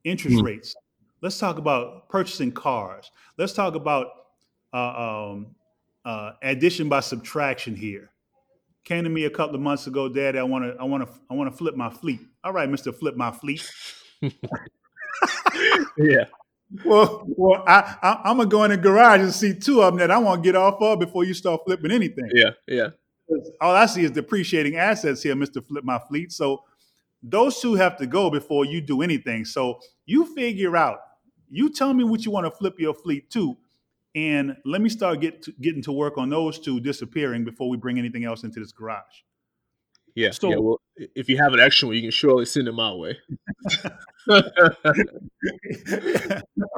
[0.04, 0.44] interest Mm.
[0.44, 0.74] rates.
[1.20, 3.10] Let's talk about purchasing cars.
[3.38, 4.08] Let's talk about
[4.74, 5.54] uh, um,
[6.04, 8.10] uh, addition by subtraction here.
[8.84, 10.36] Came to me a couple of months ago, Dad.
[10.36, 12.20] I want to I want to I want to flip my fleet.
[12.44, 13.62] All right, Mister, flip my fleet.
[15.98, 16.24] yeah,
[16.84, 19.98] Well, well, I, I I'm gonna go in the garage and see two of them
[20.00, 22.28] that I want to get off of before you start flipping anything.
[22.34, 22.88] yeah, yeah,
[23.60, 26.32] All I see is depreciating assets here, Mister Flip My Fleet.
[26.32, 26.64] So
[27.22, 29.44] those two have to go before you do anything.
[29.44, 31.00] So you figure out.
[31.50, 33.56] You tell me what you want to flip your fleet to,
[34.14, 37.77] and let me start get to, getting to work on those two disappearing before we
[37.77, 39.22] bring anything else into this garage.
[40.14, 40.31] yeah.
[40.31, 40.57] So- yeah.
[40.57, 43.18] Well, if you have an extra one, you can surely send it my way.
[44.31, 44.42] I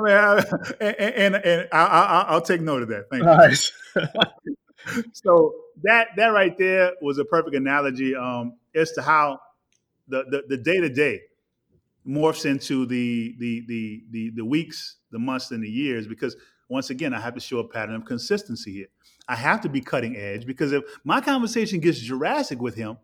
[0.00, 0.42] mean, I,
[0.80, 3.04] and, and, and I, I, I'll take note of that.
[3.10, 3.28] Thank you.
[3.28, 3.72] nice.
[5.12, 9.38] so that that right there was a perfect analogy um, as to how
[10.08, 11.20] the the, the day-to-day
[12.06, 16.36] morphs into the, the the the the weeks the months and the years because
[16.68, 18.86] once again i have to show a pattern of consistency here
[19.28, 22.96] i have to be cutting edge because if my conversation gets jurassic with him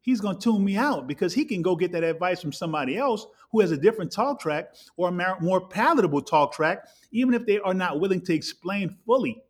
[0.00, 2.96] he's going to tune me out because he can go get that advice from somebody
[2.96, 7.44] else who has a different talk track or a more palatable talk track even if
[7.46, 9.42] they are not willing to explain fully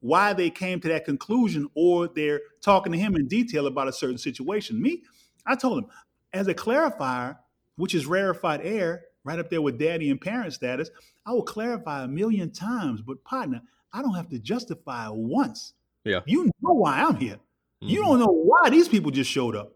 [0.00, 3.92] why they came to that conclusion or they're talking to him in detail about a
[3.92, 4.80] certain situation.
[4.80, 5.02] Me,
[5.46, 5.90] I told him,
[6.32, 7.38] as a clarifier,
[7.76, 10.90] which is rarefied air, right up there with daddy and parent status,
[11.26, 13.60] I will clarify a million times, but partner,
[13.92, 15.74] I don't have to justify once.
[16.04, 16.20] Yeah.
[16.24, 17.38] You know why I'm here.
[17.80, 18.06] You Mhm.
[18.06, 19.74] don't know why these people just showed up.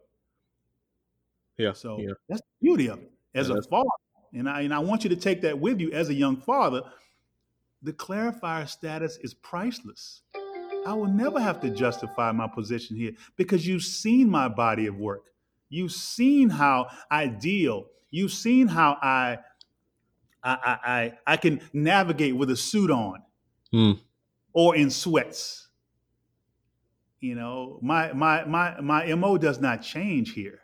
[1.58, 1.72] Yeah.
[1.74, 2.12] So yeah.
[2.28, 3.12] that's the beauty of it.
[3.34, 3.88] As Yeah, a father,
[4.32, 6.82] and I and I want you to take that with you as a young father.
[7.82, 10.22] The clarifier status is priceless.
[10.86, 14.96] I will never have to justify my position here because you've seen my body of
[14.96, 15.24] work.
[15.68, 17.86] You've seen how I deal.
[18.12, 19.38] You've seen how I
[20.44, 23.22] I I, I, can navigate with a suit on
[23.72, 23.98] Mm.
[24.52, 25.68] or in sweats.
[27.20, 30.61] You know, my my my my MO does not change here.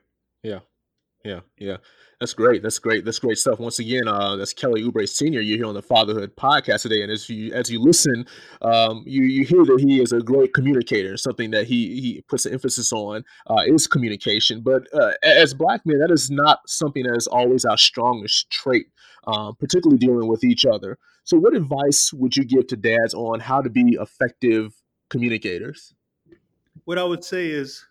[1.28, 1.76] Yeah, yeah.
[2.20, 2.62] That's great.
[2.62, 3.04] That's great.
[3.04, 3.60] That's great stuff.
[3.60, 5.40] Once again, uh, that's Kelly Oubre Senior.
[5.40, 8.26] You're here on the Fatherhood Podcast today, and as you as you listen,
[8.62, 11.18] um, you you hear that he is a great communicator.
[11.18, 14.62] Something that he he puts an emphasis on uh, is communication.
[14.62, 18.86] But uh, as black men, that is not something that is always our strongest trait.
[19.28, 20.98] um, particularly dealing with each other.
[21.24, 24.74] So, what advice would you give to dads on how to be effective
[25.10, 25.94] communicators?
[26.84, 27.84] What I would say is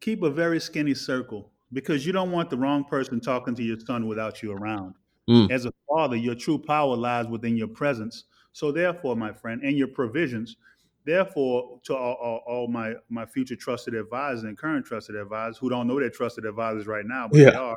[0.00, 3.78] keep a very skinny circle because you don't want the wrong person talking to your
[3.80, 4.94] son without you around.
[5.28, 5.50] Mm.
[5.50, 8.24] As a father, your true power lies within your presence.
[8.52, 10.56] So, therefore, my friend, and your provisions.
[11.04, 15.70] Therefore, to all, all, all my my future trusted advisors and current trusted advisors who
[15.70, 17.50] don't know they're trusted advisors right now, but yeah.
[17.50, 17.76] they are.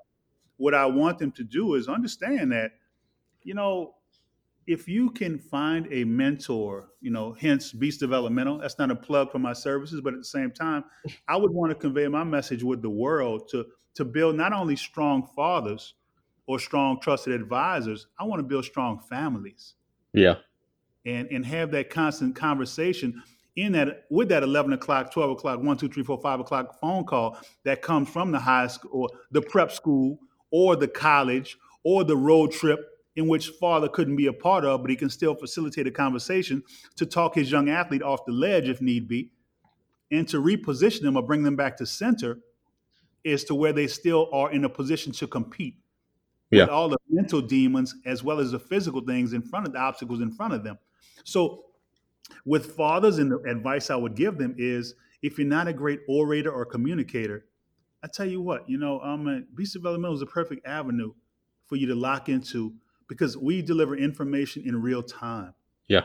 [0.57, 2.71] What I want them to do is understand that,
[3.43, 3.95] you know,
[4.67, 9.31] if you can find a mentor, you know, hence Beast Developmental, that's not a plug
[9.31, 10.83] for my services, but at the same time,
[11.27, 13.65] I would want to convey my message with the world to
[13.95, 15.95] to build not only strong fathers
[16.47, 19.75] or strong trusted advisors, I want to build strong families.
[20.13, 20.35] Yeah.
[21.05, 23.23] And and have that constant conversation
[23.55, 27.03] in that with that 11 o'clock 12 o'clock 1 2 3 4 5 o'clock phone
[27.05, 30.19] call that comes from the high school or the prep school
[30.51, 34.81] or the college or the road trip in which father couldn't be a part of,
[34.81, 36.63] but he can still facilitate a conversation
[36.95, 39.31] to talk his young athlete off the ledge if need be,
[40.11, 42.39] and to reposition them or bring them back to center
[43.23, 45.75] is to where they still are in a position to compete
[46.49, 46.63] yeah.
[46.63, 49.79] with all the mental demons as well as the physical things in front of the
[49.79, 50.77] obstacles in front of them.
[51.23, 51.65] So
[52.45, 56.01] with fathers and the advice I would give them is if you're not a great
[56.07, 57.45] orator or communicator,
[58.03, 61.13] I tell you what, you know, um, uh, Beast Developmental is a perfect avenue
[61.67, 62.73] for you to lock into
[63.07, 65.53] because we deliver information in real time.
[65.87, 66.01] Yeah.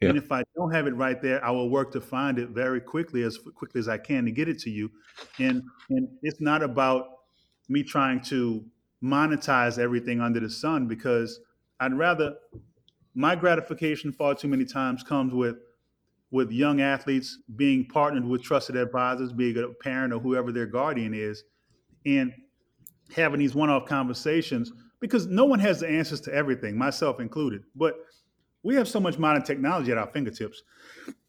[0.00, 0.08] Yeah.
[0.08, 2.80] And if I don't have it right there, I will work to find it very
[2.80, 4.90] quickly, as quickly as I can, to get it to you.
[5.38, 7.06] And and it's not about
[7.68, 8.64] me trying to
[9.02, 11.40] monetize everything under the sun because
[11.80, 12.34] I'd rather
[13.14, 15.56] my gratification far too many times comes with
[16.30, 21.12] with young athletes being partnered with trusted advisors, being a parent or whoever their guardian
[21.12, 21.42] is,
[22.06, 22.32] and
[23.14, 27.62] having these one-off conversations because no one has the answers to everything, myself included.
[27.74, 27.96] But
[28.62, 30.62] we have so much modern technology at our fingertips,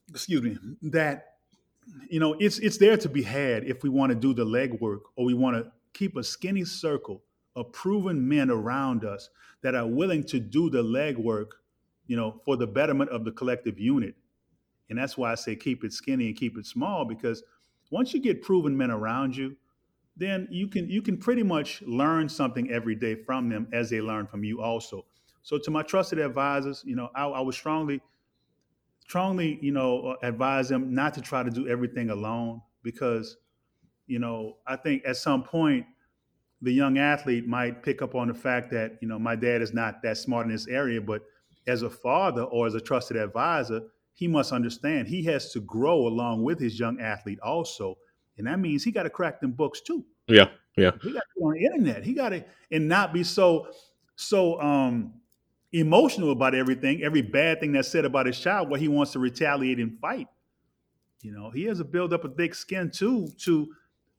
[0.09, 1.35] excuse me, that
[2.09, 5.01] you know it's it's there to be had if we want to do the legwork
[5.15, 7.23] or we want to keep a skinny circle
[7.55, 9.29] of proven men around us
[9.61, 11.51] that are willing to do the legwork,
[12.07, 14.15] you know, for the betterment of the collective unit.
[14.89, 17.43] And that's why I say keep it skinny and keep it small because
[17.91, 19.55] once you get proven men around you,
[20.17, 24.01] then you can you can pretty much learn something every day from them as they
[24.01, 25.05] learn from you also.
[25.43, 28.01] So to my trusted advisors, you know, I, I would strongly,
[28.99, 33.37] strongly, you know, advise them not to try to do everything alone because,
[34.07, 35.85] you know, I think at some point
[36.61, 39.73] the young athlete might pick up on the fact that you know my dad is
[39.73, 41.23] not that smart in this area, but
[41.67, 43.81] as a father or as a trusted advisor,
[44.13, 47.97] he must understand he has to grow along with his young athlete also
[48.37, 50.03] and that means he got to crack them books too.
[50.27, 50.91] Yeah, yeah.
[51.01, 52.03] He got to be on the internet.
[52.03, 53.67] He got to and not be so
[54.15, 55.13] so um
[55.71, 59.19] emotional about everything, every bad thing that's said about his child, what he wants to
[59.19, 60.27] retaliate and fight.
[61.21, 63.67] You know, he has to build up a thick skin too to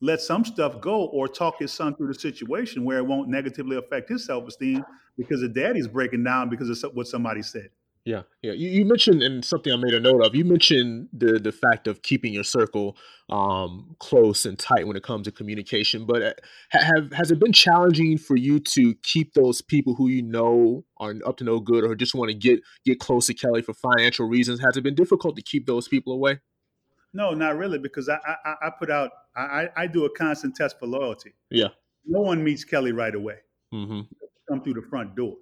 [0.00, 3.76] let some stuff go or talk his son through the situation where it won't negatively
[3.76, 4.84] affect his self-esteem
[5.16, 7.70] because the daddy's breaking down because of what somebody said.
[8.04, 8.52] Yeah, yeah.
[8.52, 10.34] You, you mentioned and something I made a note of.
[10.34, 12.96] You mentioned the the fact of keeping your circle
[13.30, 16.04] um, close and tight when it comes to communication.
[16.04, 16.32] But uh,
[16.70, 21.14] have has it been challenging for you to keep those people who you know are
[21.24, 24.28] up to no good or just want to get get close to Kelly for financial
[24.28, 24.60] reasons?
[24.60, 26.40] Has it been difficult to keep those people away?
[27.14, 30.80] No, not really, because I I, I put out I, I do a constant test
[30.80, 31.34] for loyalty.
[31.50, 31.68] Yeah.
[32.04, 33.36] No one meets Kelly right away.
[33.72, 34.00] Mm-hmm.
[34.48, 35.36] Come through the front door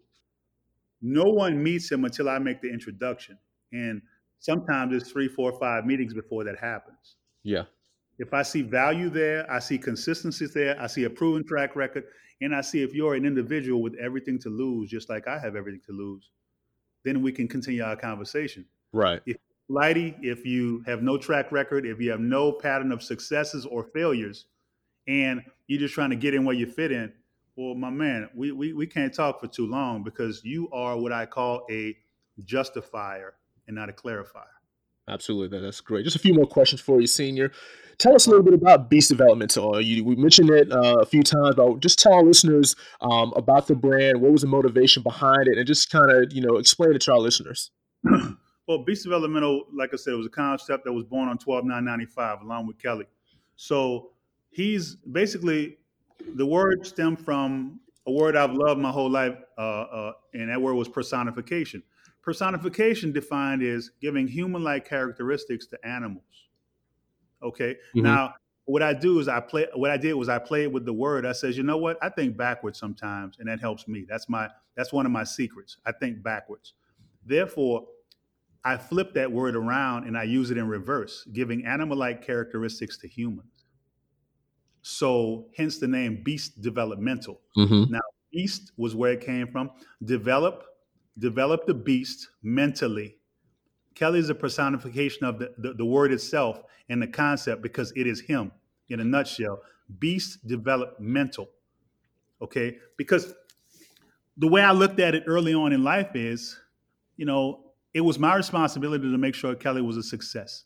[1.03, 3.39] no one meets him until I make the introduction.
[3.73, 4.03] And
[4.39, 7.17] sometimes it's three, four, five meetings before that happens.
[7.43, 7.65] Yeah.
[8.19, 12.05] If I see value there, I see consistency there, I see a proven track record,
[12.43, 15.57] and I see if you're an individual with everything to lose, just like I have
[15.57, 16.31] everything to lose,
[17.05, 18.67] then we can continue our conversation.
[18.93, 19.23] Right.
[19.25, 19.37] If
[19.69, 23.85] flighty, if you have no track record, if you have no pattern of successes or
[23.85, 24.47] failures,
[25.07, 27.13] and you're just trying to get in where you fit in,
[27.61, 31.13] well, my man, we, we, we can't talk for too long because you are what
[31.13, 31.95] I call a
[32.43, 33.35] justifier
[33.67, 34.47] and not a clarifier.
[35.07, 36.05] Absolutely, that's great.
[36.05, 37.53] Just a few more questions for you, Senior.
[37.99, 39.79] Tell us a little bit about Beast Developmental.
[39.79, 43.67] You, we mentioned it uh, a few times, but just tell our listeners um, about
[43.67, 44.23] the brand.
[44.23, 47.13] What was the motivation behind it, and just kind of you know explain it to
[47.13, 47.71] our listeners.
[48.69, 51.85] well, Beast Developmental, like I said, was a concept that was born on twelve nine
[51.85, 53.05] ninety five, along with Kelly.
[53.57, 54.13] So
[54.51, 55.77] he's basically
[56.35, 60.61] the word stemmed from a word I've loved my whole life, uh, uh, and that
[60.61, 61.83] word was personification.
[62.23, 66.49] Personification defined as giving human-like characteristics to animals.
[67.43, 67.77] Okay.
[67.95, 68.03] Mm-hmm.
[68.03, 68.35] Now,
[68.67, 69.67] what I do is I play.
[69.75, 71.27] What I did was I played with the word.
[71.27, 71.99] I says, you know what?
[72.03, 74.07] I think backwards sometimes, and that helps me.
[74.09, 74.49] That's my.
[74.77, 75.79] That's one of my secrets.
[75.87, 76.75] I think backwards.
[77.27, 77.87] Therefore,
[78.65, 83.09] I flip that word around and I use it in reverse, giving animal-like characteristics to
[83.09, 83.60] humans.
[84.83, 87.41] So, hence the name beast developmental.
[87.57, 87.93] Mm-hmm.
[87.93, 88.01] Now,
[88.33, 89.71] beast was where it came from.
[90.05, 90.65] Develop,
[91.19, 93.17] develop the beast mentally.
[93.95, 98.07] Kelly is a personification of the, the, the word itself and the concept because it
[98.07, 98.53] is him
[98.89, 99.61] in a nutshell.
[99.99, 101.51] Beast developmental.
[102.41, 102.79] Okay.
[102.97, 103.35] Because
[104.37, 106.59] the way I looked at it early on in life is,
[107.17, 110.65] you know, it was my responsibility to make sure Kelly was a success.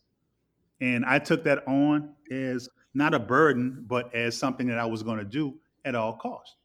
[0.81, 5.03] And I took that on as not a burden, but as something that I was
[5.03, 6.57] going to do at all costs.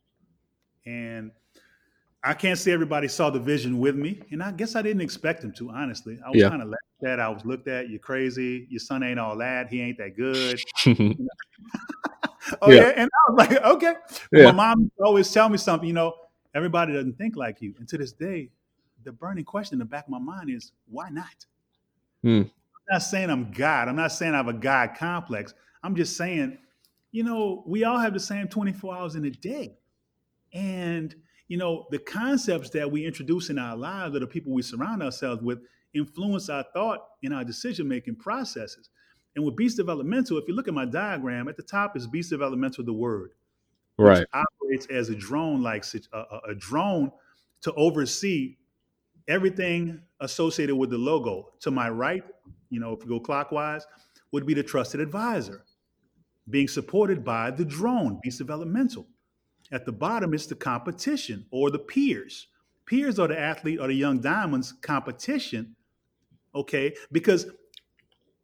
[0.86, 1.32] And
[2.24, 5.42] I can't say everybody saw the vision with me, and I guess I didn't expect
[5.42, 5.70] them to.
[5.72, 6.50] Honestly, I was Yeah.
[6.50, 7.20] kind of laughed at.
[7.20, 7.90] I was looked at.
[7.90, 8.68] You're crazy.
[8.70, 9.70] Your son ain't all that.
[9.70, 10.60] He ain't that good.
[12.62, 12.82] oh Yeah.
[12.82, 12.94] yeah.
[12.96, 13.94] and I was like, okay.
[14.32, 14.46] Yeah.
[14.46, 15.88] My mom always tell me something.
[15.88, 16.14] You know,
[16.54, 17.74] everybody doesn't think like you.
[17.80, 18.50] And to this day,
[19.04, 21.46] the burning question in the back of my mind is, why not?
[22.22, 22.42] Hmm.
[22.42, 22.52] I'm
[22.92, 23.88] not saying I'm God.
[23.88, 25.54] I'm not saying I have a God complex.
[25.84, 26.58] I'm just saying,
[27.12, 29.78] you know, we all have the same 24 hours in a day.
[30.54, 31.16] And,
[31.48, 35.02] you know, the concepts that we introduce in our lives or the people we surround
[35.02, 35.60] ourselves with
[35.94, 38.90] influence our thought and our decision making processes.
[39.36, 42.30] And with Beast Developmental, if you look at my diagram, at the top is Beast
[42.30, 43.32] Developmental, the word,
[43.96, 44.28] which right.
[44.34, 47.12] operates as a drone like a- a drone
[47.62, 48.58] to oversee
[49.28, 51.54] everything associated with the logo.
[51.62, 52.24] To my right,
[52.70, 53.86] you know, if you go clockwise,
[54.32, 55.64] would be the trusted advisor,
[56.50, 59.08] being supported by the drone, Beast Developmental.
[59.72, 62.48] At the bottom is the competition or the peers.
[62.86, 65.76] Peers are the athlete or the young diamonds competition,
[66.56, 66.96] okay?
[67.12, 67.46] Because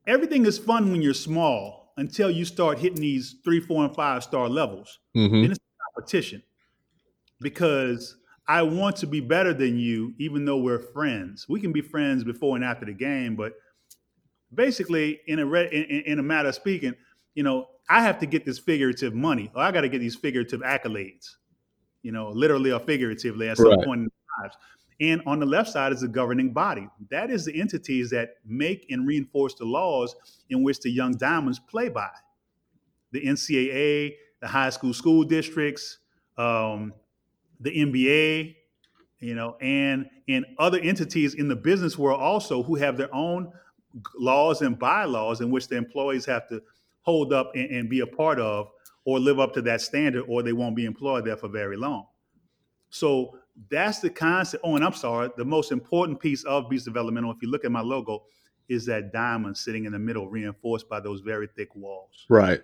[0.06, 4.24] everything is fun when you're small until you start hitting these three, four, and five
[4.24, 5.00] star levels.
[5.16, 5.42] Mm-hmm.
[5.42, 5.60] Then it's
[5.96, 6.44] competition
[7.42, 11.48] because I want to be better than you, even though we're friends.
[11.50, 13.54] We can be friends before and after the game, but
[14.54, 16.94] basically, in a re- in, in- in a matter of speaking,
[17.36, 20.16] you know, I have to get this figurative money, or I got to get these
[20.16, 21.36] figurative accolades,
[22.02, 23.86] you know, literally or figuratively at some Right.
[23.86, 24.58] point in their lives.
[25.02, 26.88] And on the left side is the governing body.
[27.10, 30.16] That is the entities that make and reinforce the laws
[30.50, 32.10] in which the young diamonds play by.
[33.12, 36.00] The NCAA, the high school school districts,
[36.38, 36.94] um,
[37.60, 38.56] the NBA,
[39.20, 43.52] you know, and and other entities in the business world also who have their own
[44.18, 46.62] laws and bylaws in which the employees have to
[47.06, 48.68] hold up and, and be a part of
[49.06, 52.08] or live up to that standard or they won't be employed there for very long.
[52.90, 53.38] So
[53.70, 54.64] that's the concept.
[54.66, 57.72] Oh, and I'm sorry, the most important piece of Beast Developmental, if you look at
[57.72, 58.24] my logo,
[58.68, 62.26] is that diamond sitting in the middle, reinforced by those very thick walls.
[62.30, 62.62] Right.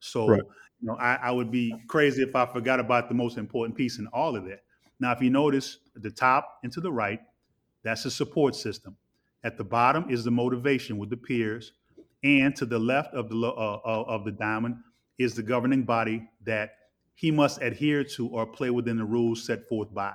[0.00, 0.42] So, Right.
[0.80, 3.98] you know, I, I would be crazy if I forgot about the most important piece
[3.98, 4.62] in all of that.
[4.98, 7.20] Now, if you notice at the top and to the right,
[7.82, 8.96] that's the support system.
[9.44, 11.72] At the bottom is the motivation with the peers,
[12.24, 14.76] and to the left of the uh, uh, of the diamond
[15.18, 16.70] is the governing body that
[17.14, 20.14] he must adhere to or play within the rules set forth by.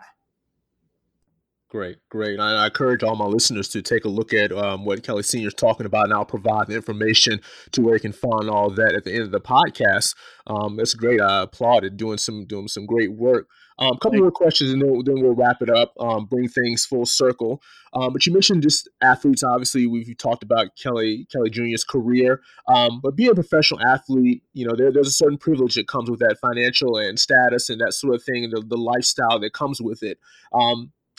[1.69, 2.39] Great, great.
[2.39, 5.49] I, I encourage all my listeners to take a look at um, what Kelly Senior
[5.49, 7.41] is talking about, and I'll provide the information
[7.73, 10.15] to where you can find all that at the end of the podcast.
[10.47, 11.19] Um, it's great.
[11.19, 11.97] I applaud it.
[11.97, 13.49] Doing some doing some great work.
[13.79, 15.93] Um, a couple more questions, and then, then we'll wrap it up.
[15.99, 17.61] Um, bring things full circle.
[17.93, 19.43] Um, but you mentioned just athletes.
[19.43, 22.41] Obviously, we've talked about Kelly Kelly Jr.'s career.
[22.67, 26.09] Um, but being a professional athlete, you know, there, there's a certain privilege that comes
[26.09, 29.81] with that, financial and status, and that sort of thing, the, the lifestyle that comes
[29.81, 30.17] with it.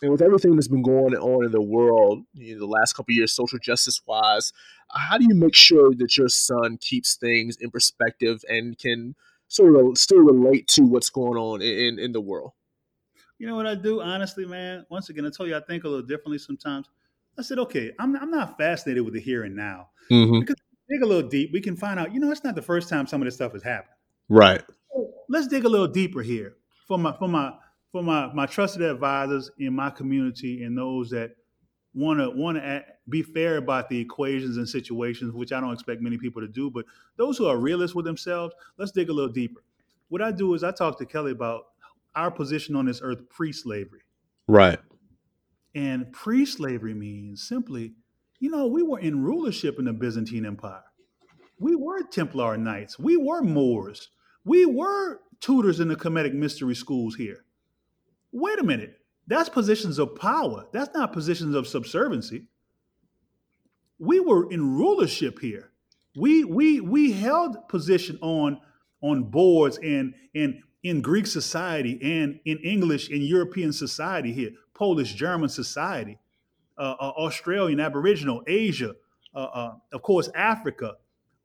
[0.01, 3.12] And with everything that's been going on in the world you know, the last couple
[3.12, 4.53] of years, social justice wise,
[4.90, 9.16] how do you make sure that your son keeps things in perspective and can
[9.49, 12.53] sort of still relate to what's going on in, in the world?
[13.38, 14.86] You know what I do, honestly, man?
[14.88, 16.88] Once again, I told you I think a little differently sometimes.
[17.38, 19.90] I said, okay, I'm, I'm not fascinated with the here and now.
[20.11, 20.40] Mm-hmm.
[20.40, 20.57] Because
[20.88, 23.07] dig a little deep, we can find out, you know, it's not the first time
[23.07, 23.94] some of this stuff has happened.
[24.28, 24.62] Right.
[25.28, 27.53] Let's dig a little deeper here for my for my
[27.93, 31.36] for my my trusted advisors in my community and those that
[31.95, 36.01] want to want to be fair about the equations and situations, which I don't expect
[36.01, 36.70] many people to do.
[36.70, 36.84] But
[37.16, 39.62] those who are realists with themselves, let's dig a little deeper.
[40.09, 41.64] What I do is I talk to Kelly about
[42.14, 44.01] our position on this earth pre-slavery.
[44.47, 44.78] Right.
[45.74, 47.95] And pre slavery means simply,
[48.41, 50.82] you know, we were in rulership in the Byzantine Empire.
[51.61, 52.99] We were Templar Knights.
[52.99, 54.09] We were Moors.
[54.45, 57.45] We were tutors in the Kemetic mystery schools here.
[58.33, 58.99] Wait a minute.
[59.26, 60.66] That's positions of power.
[60.72, 62.45] That's not positions of subserviency.
[63.99, 65.70] We were in rulership here.
[66.16, 68.61] We we we held position on
[69.03, 75.14] on boards and in in Greek society and in English in European society here, Polish
[75.14, 76.18] German society,
[76.79, 78.95] uh, uh, Australian Aboriginal, Asia,
[79.35, 80.95] uh, uh of course Africa,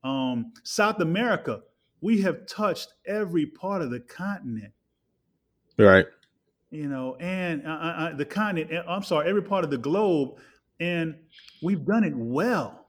[0.03, 1.61] um, South America.
[2.01, 4.73] We have touched every part of the continent.
[5.77, 6.05] Right.
[6.73, 8.83] You know, and uh, uh, the continent.
[8.87, 10.39] I'm sorry, every part of the globe,
[10.79, 11.15] and
[11.61, 12.87] we've done it well.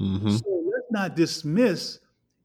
[0.00, 0.36] Mm-hmm.
[0.36, 1.98] So let's not dismiss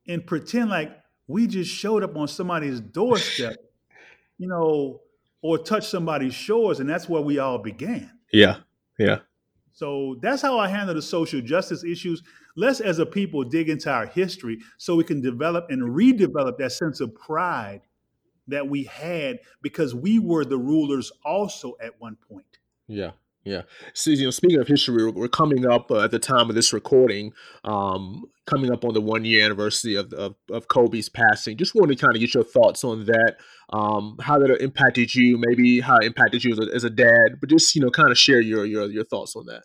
[0.05, 0.91] and pretend like
[1.28, 3.55] we just showed up on somebody's doorstep,
[4.38, 4.99] you know,
[5.41, 8.11] or touched somebody's shores, and that's where we all began.
[8.34, 8.57] Yeah,
[8.99, 9.19] yeah.
[9.71, 12.21] So that's how I handle the social justice issues.
[12.57, 16.73] Let's, as a people, dig into our history so we can develop and redevelop that
[16.73, 17.80] sense of pride
[18.48, 22.60] that we had because we were the rulers also at one point.
[22.88, 23.12] Yeah.
[23.46, 23.62] Yeah.
[23.93, 26.74] So, you know, speaking of history, we're, coming up uh, at the time of this
[26.74, 27.32] recording,
[27.64, 31.56] um, coming up on the one year anniversary of, of, of Kobe's passing.
[31.56, 33.36] Just wanted to kind of get your thoughts on that,
[33.72, 37.39] um, how that impacted you, maybe how it impacted you as a, as a dad,
[37.39, 39.62] but just, you know, kind of share your, your, your thoughts on that.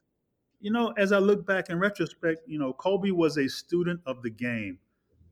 [0.60, 4.20] You know, as I look back in retrospect, you know, Kobe was a student of
[4.22, 4.78] the game.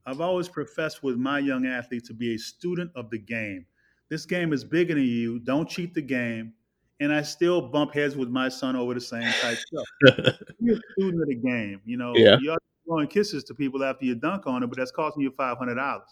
[0.09, 3.66] I've always professed with my young athletes to be a student of the game.
[4.09, 5.38] This game is bigger than you.
[5.38, 6.54] Don't cheat the game
[7.00, 10.36] and I still bump heads with my son over the same type stuff.
[10.61, 12.12] You're a student of the game, you know.
[12.16, 12.36] Yeah.
[12.40, 15.59] You're throwing kisses to people after you dunk on them, but that's costing you five
[15.59, 16.09] hundred dollars.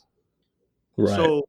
[0.97, 1.17] Right.
[1.17, 1.45] So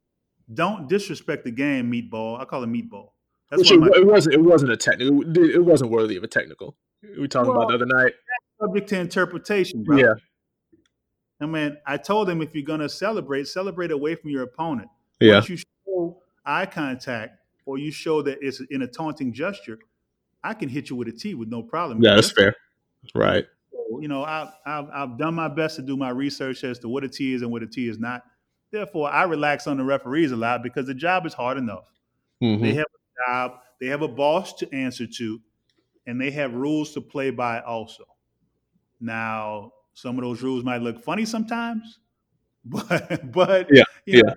[0.54, 2.40] don't disrespect the game, meatball.
[2.40, 3.10] I call it meatball.
[3.50, 4.36] That's Which it, it wasn't.
[4.36, 5.22] It wasn't a technical.
[5.38, 6.76] It wasn't worthy of a technical.
[7.20, 8.14] We talked well, about the other night.
[8.60, 9.98] Subject to interpretation, bro.
[9.98, 10.14] Yeah.
[11.40, 14.90] I mean, I told him if you're gonna celebrate, celebrate away from your opponent.
[15.20, 15.36] Yeah.
[15.36, 19.80] Once you show eye contact or you show that it's in a taunting gesture,
[20.44, 22.02] I can hit you with a T with no problem.
[22.02, 22.56] Yeah, that's fair.
[23.14, 23.46] Right.
[24.00, 27.04] You know, I've, I've, I've done my best to do my research as to what
[27.04, 28.24] a T is and what a T is not.
[28.72, 31.92] Therefore, I relax on the referees a lot because the job is hard enough.
[32.42, 32.64] Mm-hmm.
[32.64, 35.42] They have a job, they have a boss to answer to,
[36.06, 38.04] and they have rules to play by also.
[39.00, 41.98] Now, some of those rules might look funny sometimes,
[42.66, 44.22] but but yeah, yeah.
[44.22, 44.36] Know,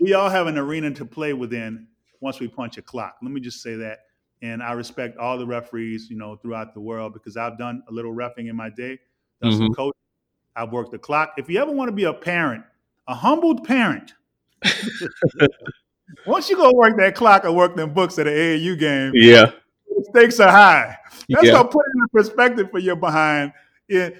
[0.00, 1.86] we all have an arena to play within
[2.20, 3.16] once we punch a clock.
[3.22, 4.00] Let me just say that.
[4.42, 7.92] And I respect all the referees, you know, throughout the world because I've done a
[7.92, 8.98] little refing in my day.
[9.40, 9.58] Done mm-hmm.
[9.58, 9.92] some coaching.
[10.54, 11.32] I've worked the clock.
[11.38, 12.64] If you ever want to be a parent,
[13.08, 14.12] a humbled parent,
[16.26, 19.52] once you go work that clock or work them books at an AAU game, yeah,
[19.88, 20.98] the stakes are high.
[21.30, 21.52] That's yeah.
[21.52, 23.52] gonna put it in perspective for your behind.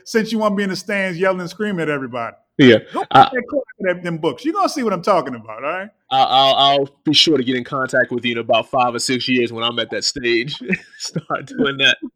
[0.05, 2.37] Since you want to be in the stands yelling and screaming at everybody.
[2.59, 2.79] Yeah.
[2.93, 3.31] Go uh,
[3.89, 4.45] at them books.
[4.45, 5.91] You're gonna see what I'm talking about, all right?
[6.11, 9.29] I'll, I'll, be sure to get in contact with you in about five or six
[9.29, 10.59] years when I'm at that stage.
[10.99, 11.99] Start doing that.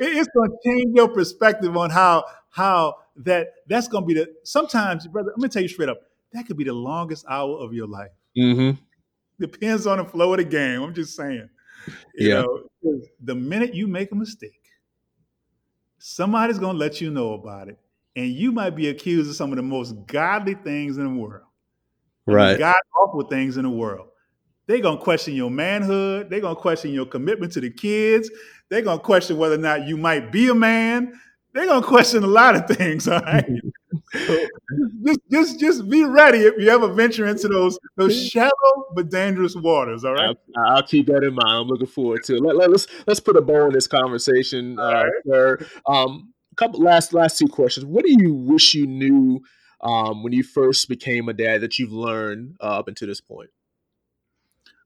[0.00, 5.32] It's gonna change your perspective on how how that that's gonna be the sometimes, brother.
[5.34, 5.98] I'm gonna tell you straight up,
[6.32, 8.12] that could be the longest hour of your life.
[8.36, 8.80] Mm-hmm.
[9.40, 10.82] Depends on the flow of the game.
[10.82, 11.48] I'm just saying.
[12.14, 12.42] You yeah.
[12.42, 14.57] Know, the minute you make a mistake,
[15.98, 17.78] somebody's gonna let you know about it
[18.16, 21.44] and you might be accused of some of the most godly things in the world.
[22.26, 22.58] Right.
[22.58, 24.08] God awful things in the world.
[24.66, 26.28] They're gonna question your manhood.
[26.28, 28.30] They're gonna question your commitment to the kids.
[28.68, 31.18] They're gonna question whether or not you might be a man.
[31.54, 33.08] They're gonna question a lot of things.
[33.08, 33.48] All right.
[34.12, 34.46] so
[35.04, 38.50] just, just, just be ready if you ever venture into those those shallow
[38.94, 40.04] but dangerous waters.
[40.04, 40.36] All right.
[40.56, 41.48] I'll, I'll keep that in mind.
[41.48, 42.42] I'm looking forward to it.
[42.42, 45.12] Let, let, us let's put a bow in this conversation, uh, right.
[45.26, 45.58] sir.
[45.86, 47.86] Um, couple last last two questions.
[47.86, 49.40] What do you wish you knew
[49.80, 53.50] um, when you first became a dad that you've learned uh, up until this point?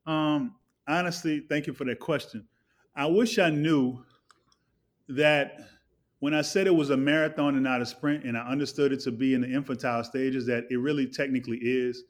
[0.07, 0.55] Um,
[0.87, 2.47] honestly, thank you for that question.
[2.95, 4.05] I wish I knew
[5.09, 5.59] that
[6.23, 9.01] when I said it was a marathon and not a sprint, and I understood it
[9.01, 12.05] to be in the infantile stages, that it really technically is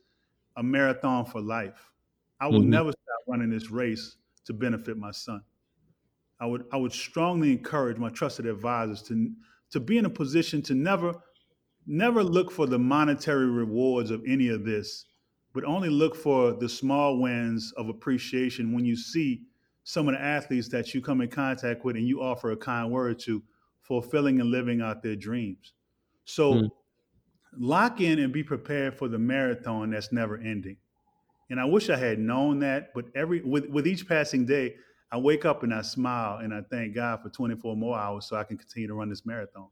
[0.58, 1.90] a marathon for life.
[2.38, 2.68] I will mm-hmm.
[2.68, 5.40] never stop running this race to benefit my son.
[6.38, 9.30] I would I would strongly encourage my trusted advisors to
[9.70, 11.14] to be in a position to never
[11.86, 15.06] never look for the monetary rewards of any of this
[15.54, 19.42] but only look for the small wins of appreciation when you see
[19.84, 22.90] some of the athletes that you come in contact with and you offer a kind
[22.90, 23.42] word to
[23.82, 25.74] fulfilling and living out their dreams
[26.24, 26.70] so mm.
[27.58, 30.76] lock in and be prepared for the marathon that's never ending
[31.50, 34.74] and i wish i had known that but every with, with each passing day
[35.12, 38.34] I wake up and I smile and I thank God for 24 more hours so
[38.34, 39.68] I can continue to run this marathon.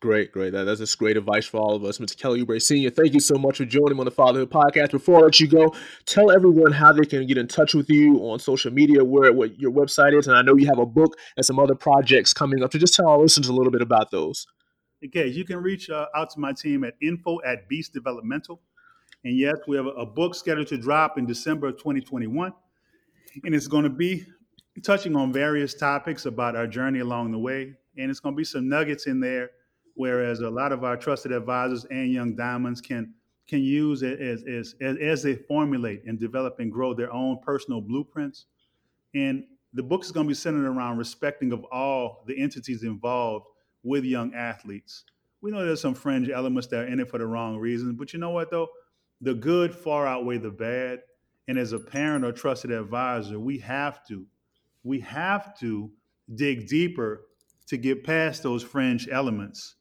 [0.00, 0.52] Great, great.
[0.52, 1.98] That, that's just great advice for all of us.
[1.98, 2.16] Mr.
[2.16, 4.92] Kelly Oubre Sr., thank you so much for joining me on the Fatherhood Podcast.
[4.92, 5.74] Before I let you go,
[6.06, 9.60] tell everyone how they can get in touch with you on social media, where what
[9.60, 10.26] your website is.
[10.26, 12.72] And I know you have a book and some other projects coming up.
[12.72, 14.46] So just tell our listeners a little bit about those.
[15.04, 18.62] Okay, you can reach uh, out to my team at info at Beast Developmental.
[19.24, 22.54] And yes, we have a, a book scheduled to drop in December of 2021.
[23.44, 24.24] And it's going to be
[24.82, 27.74] touching on various topics about our journey along the way.
[27.98, 29.50] And it's going to be some nuggets in there,
[29.94, 33.14] whereas a lot of our trusted advisors and young diamonds can
[33.50, 37.36] can use it as, as, as, as they formulate and develop and grow their own
[37.42, 38.46] personal blueprints.
[39.12, 43.46] And the book is going to be centered around respecting of all the entities involved
[43.82, 45.04] with young athletes.
[45.42, 48.12] We know there's some fringe elements that are in it for the wrong reasons, but
[48.12, 48.68] you know what though?
[49.20, 51.00] The good far outweigh the bad.
[51.48, 54.26] And as a parent or trusted advisor, we have to,
[54.84, 55.90] we have to
[56.32, 57.22] dig deeper
[57.66, 59.74] to get past those fringe elements.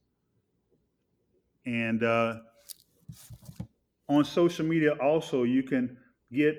[1.70, 2.40] And uh,
[4.08, 5.96] on social media, also, you can
[6.34, 6.56] get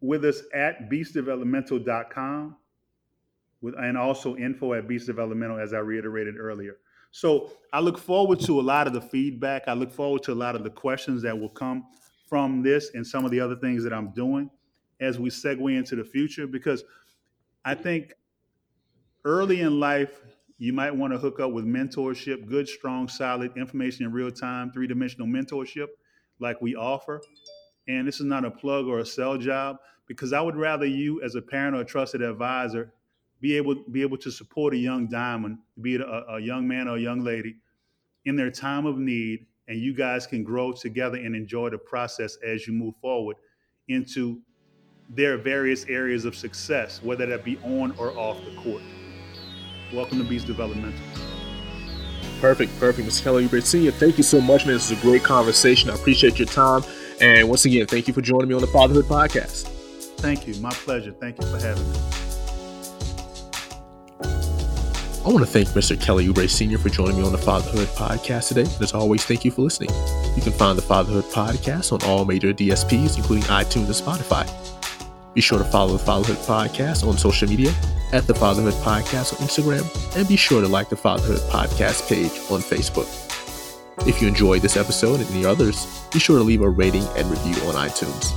[0.00, 2.56] with us at beastdevelopmental.com
[3.60, 6.78] with, and also info at beastdevelopmental, as I reiterated earlier.
[7.10, 9.64] So I look forward to a lot of the feedback.
[9.66, 11.84] I look forward to a lot of the questions that will come
[12.26, 14.48] from this and some of the other things that I'm doing
[14.98, 16.84] as we segue into the future because
[17.66, 18.14] I think
[19.26, 20.22] early in life,
[20.62, 24.70] you might want to hook up with mentorship, good, strong, solid information in real time,
[24.70, 25.88] three dimensional mentorship
[26.38, 27.20] like we offer.
[27.88, 31.20] And this is not a plug or a sell job because I would rather you,
[31.20, 32.92] as a parent or a trusted advisor,
[33.40, 36.86] be able be able to support a young diamond, be it a, a young man
[36.86, 37.56] or a young lady,
[38.24, 42.36] in their time of need, and you guys can grow together and enjoy the process
[42.46, 43.34] as you move forward
[43.88, 44.40] into
[45.10, 48.82] their various areas of success, whether that be on or off the court.
[49.92, 50.98] Welcome to Beast Developmental.
[52.40, 53.06] Perfect, perfect.
[53.06, 53.22] Mr.
[53.22, 54.74] Kelly Sr., thank you so much, man.
[54.74, 55.90] This is a great conversation.
[55.90, 56.82] I appreciate your time.
[57.20, 59.68] And once again, thank you for joining me on the Fatherhood Podcast.
[60.16, 60.54] Thank you.
[60.56, 61.12] My pleasure.
[61.12, 61.98] Thank you for having me.
[65.24, 66.00] I want to thank Mr.
[66.00, 66.78] Kelly Oubre Sr.
[66.78, 68.62] for joining me on the Fatherhood Podcast today.
[68.62, 69.90] And as always, thank you for listening.
[70.34, 74.48] You can find the Fatherhood Podcast on all major DSPs, including iTunes and Spotify.
[75.34, 77.74] Be sure to follow the Fatherhood Podcast on social media
[78.12, 82.32] at the Fatherhood Podcast on Instagram, and be sure to like the Fatherhood Podcast page
[82.50, 83.08] on Facebook.
[84.06, 87.30] If you enjoyed this episode and any others, be sure to leave a rating and
[87.30, 88.32] review on iTunes.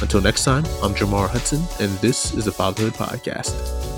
[0.00, 3.91] Until next time, I'm Jamar Hudson, and this is the Fatherhood Podcast.